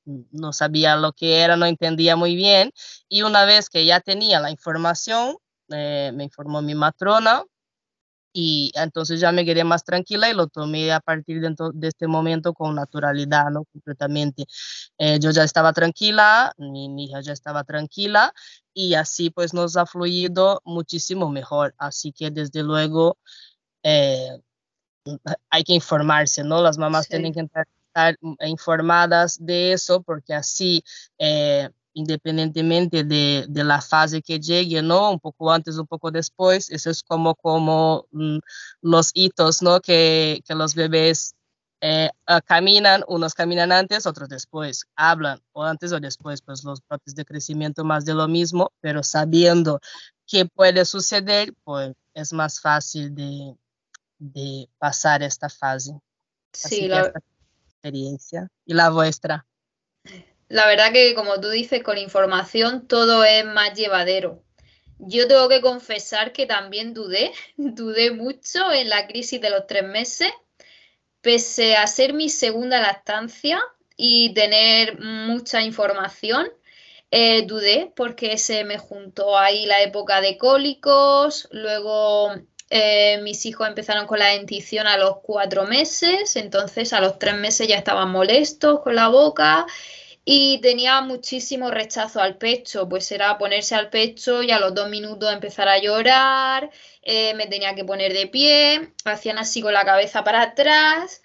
no 0.05 0.53
sabía 0.53 0.95
lo 0.95 1.13
que 1.13 1.39
era, 1.41 1.55
no 1.55 1.65
entendía 1.65 2.15
muy 2.15 2.35
bien. 2.35 2.71
Y 3.09 3.23
una 3.23 3.45
vez 3.45 3.69
que 3.69 3.85
ya 3.85 3.99
tenía 4.01 4.39
la 4.39 4.51
información, 4.51 5.35
eh, 5.69 6.11
me 6.13 6.25
informó 6.25 6.61
mi 6.61 6.75
matrona 6.75 7.43
y 8.33 8.71
entonces 8.75 9.19
ya 9.19 9.31
me 9.31 9.45
quedé 9.45 9.63
más 9.63 9.83
tranquila 9.83 10.29
y 10.29 10.33
lo 10.33 10.47
tomé 10.47 10.91
a 10.91 10.99
partir 10.99 11.39
de, 11.39 11.55
de 11.73 11.87
este 11.87 12.07
momento 12.07 12.53
con 12.53 12.75
naturalidad, 12.75 13.51
¿no? 13.51 13.63
Completamente. 13.65 14.45
Eh, 14.97 15.19
yo 15.19 15.29
ya 15.31 15.43
estaba 15.43 15.71
tranquila, 15.71 16.51
mi, 16.57 17.05
hija 17.05 17.21
ya 17.21 17.31
estaba 17.31 17.63
tranquila 17.63 18.33
y 18.73 18.95
así 18.95 19.29
pues 19.29 19.53
nos 19.53 19.77
ha 19.77 19.85
fluido 19.85 20.61
muchísimo 20.65 21.29
mejor. 21.29 21.75
Así 21.77 22.11
que 22.11 22.31
desde 22.31 22.63
luego 22.63 23.17
eh, 23.83 24.39
hay 25.49 25.63
que 25.63 25.73
informarse, 25.73 26.43
¿no? 26.43 26.61
Las 26.61 26.77
mamás 26.79 27.07
tienen 27.07 27.33
que 27.33 27.41
entrar 27.41 27.67
estar 27.93 28.17
informadas 28.47 29.37
de 29.39 29.73
eso, 29.73 30.01
porque 30.01 30.33
así, 30.33 30.83
eh, 31.19 31.69
independientemente 31.93 33.03
de, 33.03 33.45
de, 33.47 33.63
la 33.63 33.81
fase 33.81 34.21
que 34.21 34.39
llegue, 34.39 34.81
¿no? 34.81 35.11
Un 35.11 35.19
poco 35.19 35.51
antes, 35.51 35.77
un 35.77 35.85
poco 35.85 36.09
después, 36.09 36.71
eso 36.71 36.89
es 36.89 37.03
como, 37.03 37.35
como 37.35 38.07
mm, 38.11 38.39
los 38.81 39.11
hitos, 39.13 39.61
¿no? 39.61 39.79
Que, 39.79 40.41
que 40.45 40.55
los 40.55 40.73
bebés 40.73 41.35
eh, 41.81 42.09
ah, 42.25 42.41
caminan, 42.41 43.03
unos 43.07 43.35
caminan 43.35 43.71
antes, 43.71 44.07
otros 44.07 44.29
después, 44.29 44.85
hablan 44.95 45.39
o 45.51 45.63
antes 45.63 45.91
o 45.91 45.99
después, 45.99 46.41
pues 46.41 46.63
los 46.63 46.81
brotes 46.87 47.13
de 47.13 47.25
crecimiento 47.25 47.83
más 47.83 48.05
de 48.05 48.15
lo 48.15 48.27
mismo, 48.27 48.71
pero 48.81 49.03
sabiendo 49.03 49.79
qué 50.25 50.45
puede 50.45 50.85
suceder, 50.85 51.53
pues 51.63 51.93
es 52.15 52.33
más 52.33 52.59
fácil 52.59 53.13
de, 53.13 53.55
de 54.17 54.67
pasar 54.79 55.21
esta 55.21 55.49
fase. 55.49 55.99
Sí, 56.53 56.87
la, 56.87 57.11
experiencia 57.83 58.47
y 58.65 58.73
la 58.73 58.89
vuestra. 58.89 59.45
La 60.47 60.67
verdad 60.67 60.93
que 60.93 61.13
como 61.15 61.41
tú 61.41 61.49
dices, 61.49 61.83
con 61.83 61.97
información 61.97 62.87
todo 62.87 63.25
es 63.25 63.45
más 63.45 63.73
llevadero. 63.73 64.41
yo 64.99 65.27
tengo 65.27 65.49
que 65.49 65.59
confesar 65.59 66.31
que 66.31 66.45
también 66.45 66.93
dudé, 66.93 67.33
dudé 67.57 68.11
mucho 68.11 68.71
en 68.71 68.87
la 68.89 69.07
crisis 69.07 69.41
de 69.41 69.49
los 69.49 69.67
tres 69.67 69.83
meses, 69.83 70.31
pese 71.21 71.75
a 71.75 71.87
ser 71.87 72.13
mi 72.13 72.29
segunda 72.29 72.79
lactancia 72.79 73.61
y 73.97 74.33
tener 74.33 74.99
mucha 74.99 75.61
información. 75.61 76.47
Eh, 77.11 77.45
dudé 77.45 77.91
porque 77.95 78.37
se 78.37 78.63
me 78.63 78.79
juntó 78.79 79.37
ahí 79.37 79.65
la 79.67 79.81
época 79.81 80.19
de 80.19 80.37
cólicos, 80.37 81.47
luego 81.51 82.33
eh, 82.75 83.19
mis 83.21 83.45
hijos 83.45 83.67
empezaron 83.67 84.07
con 84.07 84.17
la 84.17 84.29
dentición 84.29 84.87
a 84.87 84.97
los 84.97 85.17
cuatro 85.21 85.67
meses, 85.67 86.35
entonces 86.37 86.91
a 86.91 87.01
los 87.01 87.19
tres 87.19 87.35
meses 87.35 87.67
ya 87.67 87.75
estaban 87.75 88.09
molestos 88.09 88.79
con 88.79 88.95
la 88.95 89.09
boca 89.09 89.67
y 90.25 90.59
tenía 90.59 90.99
muchísimo 91.01 91.69
rechazo 91.69 92.19
al 92.19 92.37
pecho, 92.37 92.89
pues 92.89 93.11
era 93.11 93.37
ponerse 93.37 93.75
al 93.75 93.91
pecho 93.91 94.41
y 94.41 94.49
a 94.49 94.59
los 94.59 94.73
dos 94.73 94.89
minutos 94.89 95.31
empezar 95.31 95.67
a 95.67 95.77
llorar, 95.77 96.71
eh, 97.03 97.35
me 97.35 97.45
tenía 97.45 97.75
que 97.75 97.85
poner 97.85 98.11
de 98.11 98.25
pie, 98.25 98.93
hacían 99.05 99.37
así 99.37 99.61
con 99.61 99.73
la 99.73 99.85
cabeza 99.85 100.23
para 100.23 100.41
atrás 100.41 101.21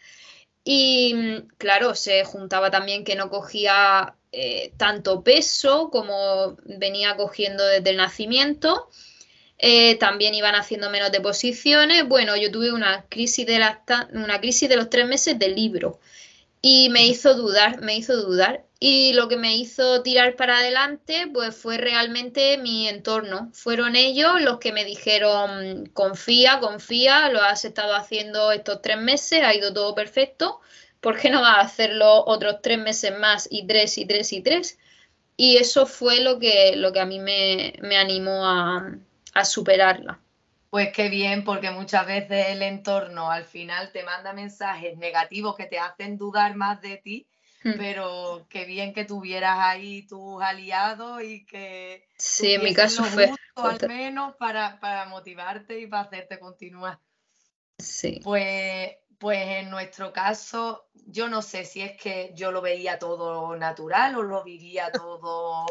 y 0.64 1.46
claro, 1.56 1.94
se 1.94 2.24
juntaba 2.24 2.70
también 2.70 3.04
que 3.04 3.16
no 3.16 3.30
cogía 3.30 4.16
eh, 4.32 4.74
tanto 4.76 5.22
peso 5.24 5.88
como 5.90 6.58
venía 6.66 7.16
cogiendo 7.16 7.64
desde 7.64 7.88
el 7.88 7.96
nacimiento. 7.96 8.90
Eh, 9.58 9.96
también 9.96 10.34
iban 10.34 10.54
haciendo 10.54 10.90
menos 10.90 11.10
deposiciones. 11.12 12.06
Bueno, 12.06 12.36
yo 12.36 12.50
tuve 12.50 12.72
una 12.72 13.04
crisis 13.08 13.46
de 13.46 13.60
una 14.12 14.40
crisis 14.40 14.68
de 14.68 14.76
los 14.76 14.88
tres 14.88 15.06
meses 15.06 15.38
de 15.38 15.48
libro 15.48 15.98
y 16.62 16.88
me 16.90 17.06
hizo 17.06 17.34
dudar, 17.34 17.80
me 17.80 17.96
hizo 17.96 18.16
dudar. 18.16 18.64
Y 18.80 19.12
lo 19.14 19.28
que 19.28 19.36
me 19.36 19.56
hizo 19.56 20.02
tirar 20.02 20.36
para 20.36 20.58
adelante, 20.58 21.28
pues 21.32 21.56
fue 21.56 21.78
realmente 21.78 22.58
mi 22.58 22.88
entorno. 22.88 23.50
Fueron 23.52 23.96
ellos 23.96 24.40
los 24.40 24.58
que 24.58 24.72
me 24.72 24.84
dijeron, 24.84 25.86
confía, 25.92 26.60
confía, 26.60 27.28
lo 27.30 27.42
has 27.42 27.64
estado 27.64 27.94
haciendo 27.94 28.52
estos 28.52 28.80
tres 28.82 28.98
meses, 28.98 29.42
ha 29.42 29.54
ido 29.54 29.72
todo 29.72 29.94
perfecto. 29.96 30.60
¿Por 31.00 31.18
qué 31.18 31.30
no 31.30 31.40
vas 31.40 31.56
a 31.58 31.60
hacerlo 31.60 32.24
otros 32.26 32.56
tres 32.62 32.78
meses 32.78 33.18
más 33.18 33.48
y 33.50 33.66
tres 33.66 33.98
y 33.98 34.06
tres 34.06 34.32
y 34.32 34.42
tres? 34.42 34.78
Y 35.36 35.56
eso 35.56 35.86
fue 35.86 36.20
lo 36.20 36.38
que, 36.38 36.76
lo 36.76 36.92
que 36.92 37.00
a 37.00 37.06
mí 37.06 37.18
me, 37.20 37.74
me 37.82 37.96
animó 37.96 38.46
a, 38.46 38.98
a 39.34 39.44
superarla. 39.44 40.18
Pues 40.70 40.92
qué 40.92 41.08
bien, 41.08 41.44
porque 41.44 41.70
muchas 41.70 42.06
veces 42.06 42.48
el 42.48 42.62
entorno 42.62 43.30
al 43.30 43.44
final 43.44 43.90
te 43.90 44.02
manda 44.02 44.32
mensajes 44.32 44.98
negativos 44.98 45.56
que 45.56 45.64
te 45.64 45.78
hacen 45.78 46.18
dudar 46.18 46.56
más 46.56 46.80
de 46.82 46.98
ti, 46.98 47.26
hmm. 47.64 47.72
pero 47.78 48.46
qué 48.50 48.66
bien 48.66 48.92
que 48.92 49.06
tuvieras 49.06 49.58
ahí 49.60 50.06
tus 50.06 50.42
aliados 50.42 51.22
y 51.22 51.46
que... 51.46 52.06
Sí, 52.18 52.54
en 52.54 52.64
mi 52.64 52.74
caso 52.74 53.04
fue... 53.04 53.32
Al 53.54 53.88
menos 53.88 54.36
para, 54.36 54.78
para 54.78 55.06
motivarte 55.06 55.80
y 55.80 55.86
para 55.86 56.02
hacerte 56.02 56.38
continuar. 56.38 56.98
Sí. 57.78 58.20
Pues 58.22 58.90
pues 59.18 59.40
en 59.48 59.70
nuestro 59.70 60.12
caso, 60.12 60.86
yo 61.06 61.28
no 61.28 61.42
sé 61.42 61.64
si 61.64 61.80
es 61.80 62.00
que 62.00 62.32
yo 62.36 62.52
lo 62.52 62.62
veía 62.62 62.98
todo 62.98 63.56
natural 63.56 64.14
o 64.14 64.22
lo 64.22 64.44
vivía 64.44 64.92
todo 64.92 65.66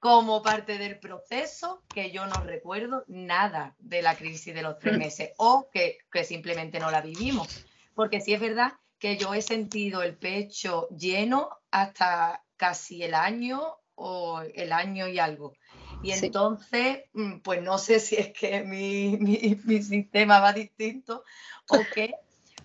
como 0.00 0.42
parte 0.42 0.76
del 0.76 0.98
proceso, 0.98 1.82
que 1.88 2.10
yo 2.10 2.26
no 2.26 2.40
recuerdo 2.42 3.04
nada 3.06 3.76
de 3.78 4.02
la 4.02 4.16
crisis 4.16 4.54
de 4.54 4.62
los 4.62 4.78
tres 4.78 4.96
mm. 4.96 4.98
meses 4.98 5.30
o 5.36 5.68
que, 5.72 5.98
simplemente 6.24 6.80
no 6.80 6.90
la 6.90 7.00
vivimos. 7.00 7.64
Porque 7.94 8.20
sí 8.20 8.34
es 8.34 8.40
verdad 8.40 8.72
que 8.98 9.16
yo 9.16 9.34
he 9.34 9.42
sentido 9.42 10.02
el 10.02 10.16
pecho 10.16 10.88
lleno 10.88 11.50
hasta 11.70 12.44
casi 12.56 13.04
el 13.04 13.14
año 13.14 13.76
o 13.94 14.40
el 14.40 14.72
año 14.72 15.06
y 15.06 15.20
algo. 15.20 15.54
Y 16.02 16.12
entonces, 16.12 17.04
mm, 17.12 17.38
pues 17.38 17.62
no 17.62 17.78
sé 17.78 18.00
si 18.00 18.16
es 18.16 18.32
que 18.32 18.62
mi, 18.62 19.16
mi, 19.16 19.60
mi 19.64 19.82
sistema 19.82 20.40
va 20.40 20.52
distinto 20.52 21.24
o 21.68 21.80
qué, 21.92 22.14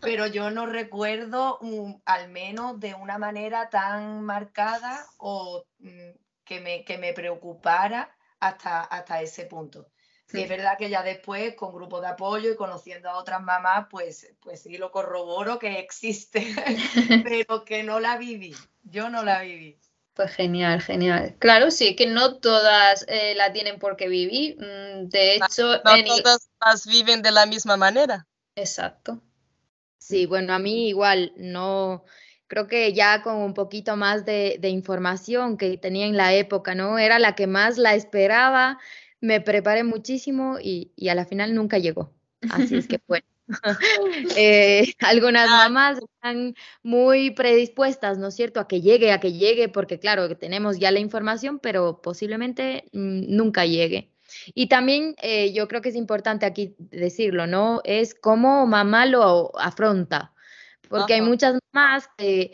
pero 0.04 0.28
yo 0.28 0.52
no 0.52 0.66
recuerdo 0.66 1.60
al 2.06 2.30
menos 2.30 2.80
de 2.80 2.94
una 2.94 3.18
manera 3.18 3.70
tan 3.70 4.24
marcada 4.24 5.06
o 5.18 5.66
mm, 5.80 6.12
que, 6.44 6.60
me, 6.60 6.84
que 6.84 6.98
me 6.98 7.14
preocupara 7.14 8.16
hasta, 8.40 8.82
hasta 8.82 9.22
ese 9.22 9.46
punto. 9.46 9.88
Y 10.32 10.42
es 10.42 10.50
verdad 10.50 10.78
que 10.80 10.90
ya 10.90 11.04
después, 11.04 11.56
con 11.56 11.74
grupos 11.74 12.02
de 12.02 12.08
apoyo 12.08 12.52
y 12.52 12.56
conociendo 12.56 13.08
a 13.08 13.18
otras 13.18 13.42
mamás, 13.42 13.86
pues, 13.90 14.34
pues 14.40 14.64
sí 14.64 14.78
lo 14.78 14.92
corroboro 14.92 15.60
que 15.60 15.78
existe, 15.78 16.56
pero 17.24 17.64
que 17.64 17.84
no 17.84 18.00
la 18.00 18.18
viví. 18.18 18.56
Yo 18.82 19.10
no 19.10 19.24
la 19.24 19.42
viví. 19.42 19.80
Pues 20.16 20.32
genial, 20.34 20.82
genial. 20.82 21.36
Claro, 21.40 21.70
sí, 21.72 21.96
que 21.96 22.08
no 22.08 22.38
todas 22.38 23.06
eh, 23.08 23.36
la 23.36 23.54
tienen 23.54 23.80
por 23.80 23.96
qué 23.96 24.08
vivir. 24.08 24.58
Mm, 24.58 25.10
de 25.10 25.36
hecho, 25.36 25.82
no, 25.84 26.04
todas 26.06 26.50
las 26.60 26.88
viven 26.88 27.22
de 27.22 27.32
la 27.32 27.46
misma 27.46 27.78
manera. 27.78 28.28
Exacto. 28.56 29.22
Sí, 30.04 30.26
bueno, 30.26 30.52
a 30.54 30.60
mí 30.60 30.90
igual, 30.90 31.32
no, 31.38 32.04
creo 32.48 32.68
que 32.68 32.92
ya 32.92 33.22
con 33.24 33.38
un 33.38 33.54
poquito 33.54 33.96
más 33.96 34.26
de, 34.26 34.60
información 34.64 35.56
que 35.56 35.78
tenía 35.78 36.06
en 36.08 36.18
la 36.18 36.34
época, 36.34 36.76
¿no? 36.76 37.00
Era 37.00 37.20
la 37.20 37.36
que 37.36 37.48
más 37.48 37.78
la 37.78 37.96
esperaba, 37.96 38.80
me 39.22 39.40
preparé 39.40 39.86
muchísimo 39.86 40.58
y, 40.62 40.92
a 41.10 41.16
la 41.16 41.26
final 41.26 41.56
nunca 41.56 41.78
llegó. 41.78 42.14
Así 42.50 42.76
es 42.76 42.88
que 42.88 43.00
bueno. 43.08 43.26
Eh, 44.38 44.94
algunas 45.00 45.48
ah. 45.50 45.70
mamás 45.70 46.00
están 46.00 46.54
muy 46.82 47.32
predispuestas, 47.32 48.18
¿no 48.18 48.28
es 48.28 48.36
cierto?, 48.36 48.60
a 48.60 48.68
que 48.68 48.82
llegue, 48.82 49.14
a 49.14 49.22
que 49.22 49.32
llegue, 49.32 49.70
porque 49.70 50.00
claro, 50.00 50.28
que 50.28 50.36
tenemos 50.36 50.80
ya 50.80 50.92
la 50.92 51.00
información, 51.00 51.60
pero 51.60 52.02
posiblemente 52.02 52.90
mm, 52.92 53.36
nunca 53.36 53.66
llegue. 53.66 54.13
Y 54.54 54.68
también 54.68 55.16
eh, 55.22 55.54
yo 55.54 55.68
creo 55.68 55.82
que 55.82 55.90
es 55.90 55.96
importante 55.96 56.46
aquí 56.46 56.76
decirlo, 56.78 57.48
¿no? 57.48 57.82
Es 57.84 58.16
cómo 58.16 58.66
mamá 58.66 59.06
lo 59.06 59.52
afronta, 59.60 60.34
porque 60.90 61.16
hay 61.16 61.22
muchas 61.22 61.60
mamás 61.72 62.10
que 62.18 62.52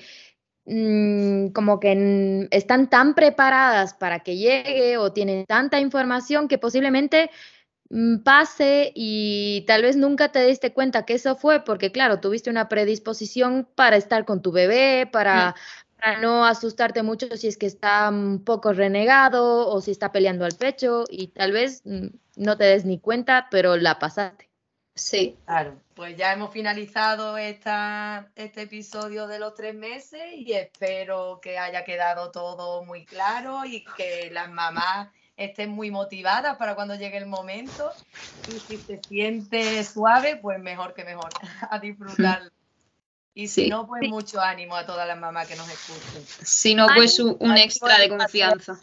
mm, 0.66 1.50
como 1.50 1.80
que 1.80 2.48
están 2.52 2.90
tan 2.90 3.16
preparadas 3.16 3.94
para 3.94 4.20
que 4.20 4.38
llegue 4.38 4.98
o 4.98 5.12
tienen 5.12 5.46
tanta 5.46 5.80
información 5.80 6.48
que 6.48 6.58
posiblemente 6.58 7.32
mm, 7.90 8.20
pase 8.20 8.92
y 8.96 9.64
tal 9.68 9.82
vez 9.82 9.98
nunca 9.98 10.32
te 10.32 10.46
diste 10.46 10.74
cuenta 10.74 11.06
que 11.06 11.16
eso 11.16 11.36
fue 11.36 11.64
porque, 11.64 11.92
claro, 11.92 12.20
tuviste 12.20 12.50
una 12.50 12.70
predisposición 12.70 13.68
para 13.76 13.98
estar 13.98 14.26
con 14.26 14.42
tu 14.42 14.52
bebé, 14.52 15.08
para, 15.12 15.56
para 16.00 16.20
no 16.20 16.46
asustarte 16.46 17.04
mucho 17.04 17.36
si 17.36 17.48
es 17.48 17.58
que 17.58 17.66
está 17.66 18.10
un 18.10 18.44
poco 18.44 18.74
renegado 18.74 19.68
o 19.68 19.82
si 19.82 19.92
está 19.92 20.12
peleando 20.12 20.46
al 20.46 20.56
pecho 20.56 21.06
y 21.10 21.28
tal 21.28 21.52
vez 21.52 21.82
mm, 21.86 22.08
no 22.38 22.58
te 22.58 22.64
des 22.66 22.86
ni 22.86 23.00
cuenta, 23.00 23.48
pero 23.52 23.76
la 23.78 24.00
pasaste. 24.00 24.50
Sí, 24.96 25.38
claro. 25.46 25.80
Pues 25.94 26.18
ya 26.18 26.34
hemos 26.34 26.52
finalizado 26.52 27.38
esta, 27.38 28.32
este 28.36 28.64
episodio 28.64 29.28
de 29.28 29.40
los 29.40 29.54
tres 29.54 29.74
meses 29.76 30.22
y 30.36 30.54
espero 30.54 31.40
que 31.42 31.58
haya 31.58 31.84
quedado 31.84 32.32
todo 32.32 32.84
muy 32.84 33.06
claro 33.06 33.66
y 33.66 33.84
que 33.96 34.30
las 34.32 34.50
mamás 34.50 35.10
estén 35.38 35.70
muy 35.70 35.90
motivadas 35.90 36.58
para 36.58 36.76
cuando 36.76 36.96
llegue 36.96 37.18
el 37.18 37.28
momento 37.28 37.92
y 38.50 38.60
si 38.60 38.78
se 38.78 38.98
siente 39.08 39.84
suave, 39.86 40.36
pues 40.36 40.60
mejor 40.60 40.94
que 40.94 41.06
mejor, 41.06 41.30
a 41.70 41.80
disfrutarlo. 41.80 42.52
Y 43.34 43.48
si 43.48 43.70
no, 43.70 43.88
pues 43.88 44.10
mucho 44.10 44.42
ánimo 44.42 44.76
a 44.76 44.86
todas 44.86 45.08
las 45.08 45.18
mamás 45.18 45.48
que 45.48 45.56
nos 45.56 45.70
escuchen. 45.70 46.24
Si 46.46 46.76
no, 46.76 46.88
pues 46.94 47.20
un, 47.20 47.58
extra 47.58 47.98
de 48.00 48.10
confianza. 48.10 48.78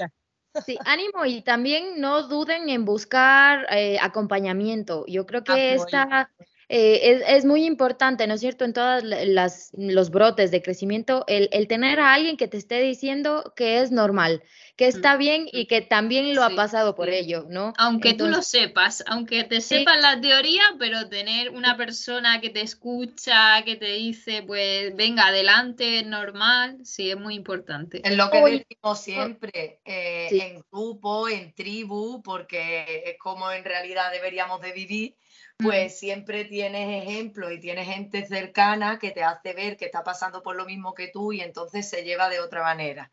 Sí, 0.65 0.79
ánimo 0.87 1.27
y 1.27 1.43
también 1.43 2.01
no 2.01 2.29
duden 2.29 2.71
en 2.71 2.85
buscar 2.85 3.67
eh, 3.71 3.99
acompañamiento. 4.01 5.05
Yo 5.07 5.27
creo 5.27 5.45
que 5.45 5.75
esta 5.75 6.31
eh, 6.69 7.23
es, 7.29 7.45
muy 7.45 7.65
importante, 7.65 8.27
¿no 8.27 8.35
es 8.35 8.41
cierto? 8.41 8.65
En 8.65 8.73
todos 8.73 9.05
los 9.05 10.11
brotes 10.11 10.51
de 10.51 10.63
crecimiento, 10.63 11.25
el, 11.29 11.49
el, 11.53 11.69
tener 11.69 12.01
a 12.01 12.13
alguien 12.13 12.37
que 12.37 12.49
te 12.49 12.57
esté 12.57 12.81
diciendo 12.81 13.53
que 13.55 13.81
es 13.81 13.93
normal, 13.93 14.43
que 14.75 14.89
está 14.89 15.17
bien 15.17 15.47
y 15.53 15.67
que 15.67 15.81
también 15.81 16.35
lo 16.35 16.43
ha 16.43 16.51
pasado 16.51 16.97
por 16.97 17.09
ello, 17.09 17.47
¿no? 17.49 17.73
Aunque 17.79 18.15
tú 18.15 18.27
lo 18.27 18.43
sepas, 18.43 19.05
aunque 19.07 19.45
te 19.45 19.61
sepas 19.61 20.01
la 20.01 20.21
teoría, 20.21 20.63
pero 20.77 21.09
tener 21.09 21.51
una 21.51 21.77
persona 21.77 22.41
que 22.41 22.51
te 22.51 22.63
escucha, 22.63 23.63
que 23.65 23.77
te 23.77 23.93
dice, 23.93 24.43
pues 24.43 24.95
venga, 24.97 25.29
adelante, 25.29 26.01
es 26.01 26.07
normal, 26.07 26.79
sí, 26.83 27.11
es 27.11 27.17
muy 27.17 27.37
importante. 27.37 28.01
Es 28.03 28.17
lo 28.17 28.29
que 28.29 28.43
decimos 28.43 29.01
siempre, 29.01 29.81
eh, 29.85 30.29
en 30.33 30.65
grupo, 30.73 31.29
en 31.29 31.55
tribu, 31.55 32.23
porque 32.25 33.05
es 33.07 33.19
como 33.19 33.53
en 33.53 33.65
realidad 33.65 34.11
deberíamos 34.11 34.61
de 34.61 34.73
vivir 34.73 35.15
pues 35.59 35.99
siempre 35.99 36.45
tienes 36.45 37.05
ejemplos 37.05 37.53
y 37.53 37.61
tienes 37.61 37.87
gente 37.87 38.27
cercana 38.27 38.99
que 38.99 39.11
te 39.11 39.25
hace 39.25 39.55
ver 39.55 39.77
que 39.77 39.87
está 39.87 40.05
pasando 40.05 40.43
por 40.43 40.57
lo 40.57 40.67
mismo 40.67 40.95
que 40.95 41.09
tú 41.09 41.33
y 41.33 41.41
entonces 41.41 41.89
se 41.89 42.05
lleva 42.05 42.29
de 42.29 42.41
otra 42.41 42.63
manera. 42.63 43.11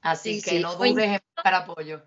Así 0.00 0.40
que 0.40 0.60
no 0.60 0.76
dudes 0.76 1.04
en 1.04 1.20
buscar 1.34 1.54
apoyo. 1.54 2.02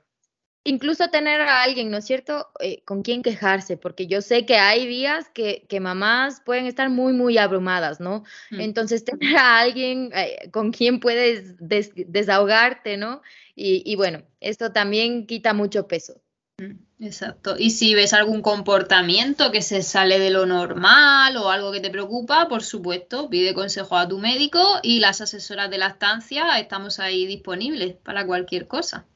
Incluso 0.64 1.10
tener 1.10 1.42
a 1.42 1.64
alguien, 1.64 1.90
¿no 1.90 1.98
es 1.98 2.06
cierto?, 2.06 2.52
eh, 2.60 2.84
con 2.86 3.02
quien 3.02 3.24
quejarse, 3.24 3.78
porque 3.78 4.06
yo 4.06 4.22
sé 4.22 4.46
que 4.46 4.58
hay 4.58 4.86
días 4.86 5.28
que, 5.34 5.66
mamás 5.82 6.40
pueden 6.46 6.68
estar 6.68 6.88
muy, 6.92 7.14
muy 7.14 7.40
abrumadas, 7.40 8.00
¿no? 8.00 8.24
Mm. 8.52 8.62
Entonces, 8.62 9.04
tener 9.04 9.36
a 9.38 9.58
alguien 9.58 10.12
eh, 10.14 10.52
con 10.52 10.72
quien 10.72 11.00
puedes 11.00 11.56
desahogarte, 11.58 12.96
¿no? 12.96 13.24
Y, 13.56 13.82
y, 13.92 13.96
bueno, 13.96 14.22
esto 14.40 14.72
también 14.72 15.26
quita 15.26 15.56
mucho 15.56 15.88
peso. 15.88 16.22
Mm. 16.60 16.78
Exacto. 17.02 17.56
Y 17.58 17.72
si 17.72 17.96
ves 17.96 18.14
algún 18.14 18.44
comportamiento 18.44 19.52
que 19.52 19.64
se 19.64 19.82
sale 19.82 20.20
de 20.20 20.30
lo 20.30 20.46
normal 20.46 21.36
o 21.36 21.50
algo 21.50 21.72
que 21.72 21.80
te 21.80 21.90
preocupa, 21.90 22.48
por 22.48 22.64
supuesto, 22.64 23.28
pide 23.28 23.56
consejo 23.56 23.98
a 23.98 24.08
tu 24.08 24.20
médico 24.20 24.80
y 24.84 25.00
las 25.00 25.20
asesoras 25.20 25.72
de 25.72 25.80
lactancia 25.80 26.60
estamos 26.60 27.00
ahí 27.00 27.26
disponibles 27.26 27.96
para 27.96 28.28
cualquier 28.28 28.68
cosa. 28.68 29.08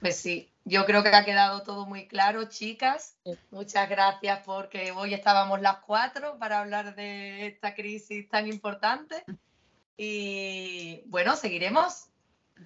Pues 0.00 0.16
sí, 0.16 0.52
yo 0.66 0.84
creo 0.84 1.02
que 1.02 1.08
ha 1.08 1.24
quedado 1.24 1.62
todo 1.62 1.86
muy 1.86 2.06
claro, 2.06 2.50
chicas. 2.50 3.16
Muchas 3.50 3.88
gracias 3.88 4.40
porque 4.44 4.92
hoy 4.92 5.14
estábamos 5.14 5.62
las 5.62 5.78
cuatro 5.86 6.36
para 6.38 6.60
hablar 6.60 6.94
de 6.96 7.46
esta 7.46 7.74
crisis 7.74 8.28
tan 8.28 8.46
importante. 8.46 9.24
Y 9.96 11.00
bueno, 11.06 11.34
seguiremos. 11.34 12.08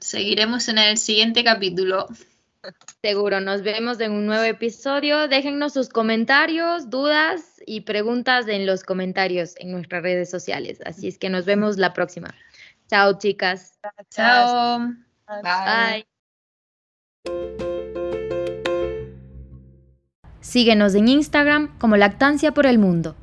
Seguiremos 0.00 0.66
en 0.66 0.78
el 0.78 0.98
siguiente 0.98 1.44
capítulo. 1.44 2.08
Seguro, 3.02 3.40
nos 3.40 3.62
vemos 3.62 4.00
en 4.00 4.12
un 4.12 4.26
nuevo 4.26 4.44
episodio. 4.44 5.28
Déjennos 5.28 5.72
sus 5.72 5.88
comentarios, 5.88 6.90
dudas 6.90 7.62
y 7.66 7.82
preguntas 7.82 8.48
en 8.48 8.66
los 8.66 8.82
comentarios 8.82 9.54
en 9.58 9.72
nuestras 9.72 10.02
redes 10.02 10.30
sociales. 10.30 10.80
Así 10.84 11.08
es 11.08 11.18
que 11.18 11.30
nos 11.30 11.44
vemos 11.44 11.76
la 11.76 11.92
próxima. 11.92 12.34
Chao, 12.88 13.18
chicas. 13.18 13.78
Chao. 14.10 14.92
Bye. 15.42 16.06
Síguenos 20.40 20.94
en 20.94 21.08
Instagram 21.08 21.78
como 21.78 21.96
Lactancia 21.96 22.52
por 22.52 22.66
el 22.66 22.78
Mundo. 22.78 23.14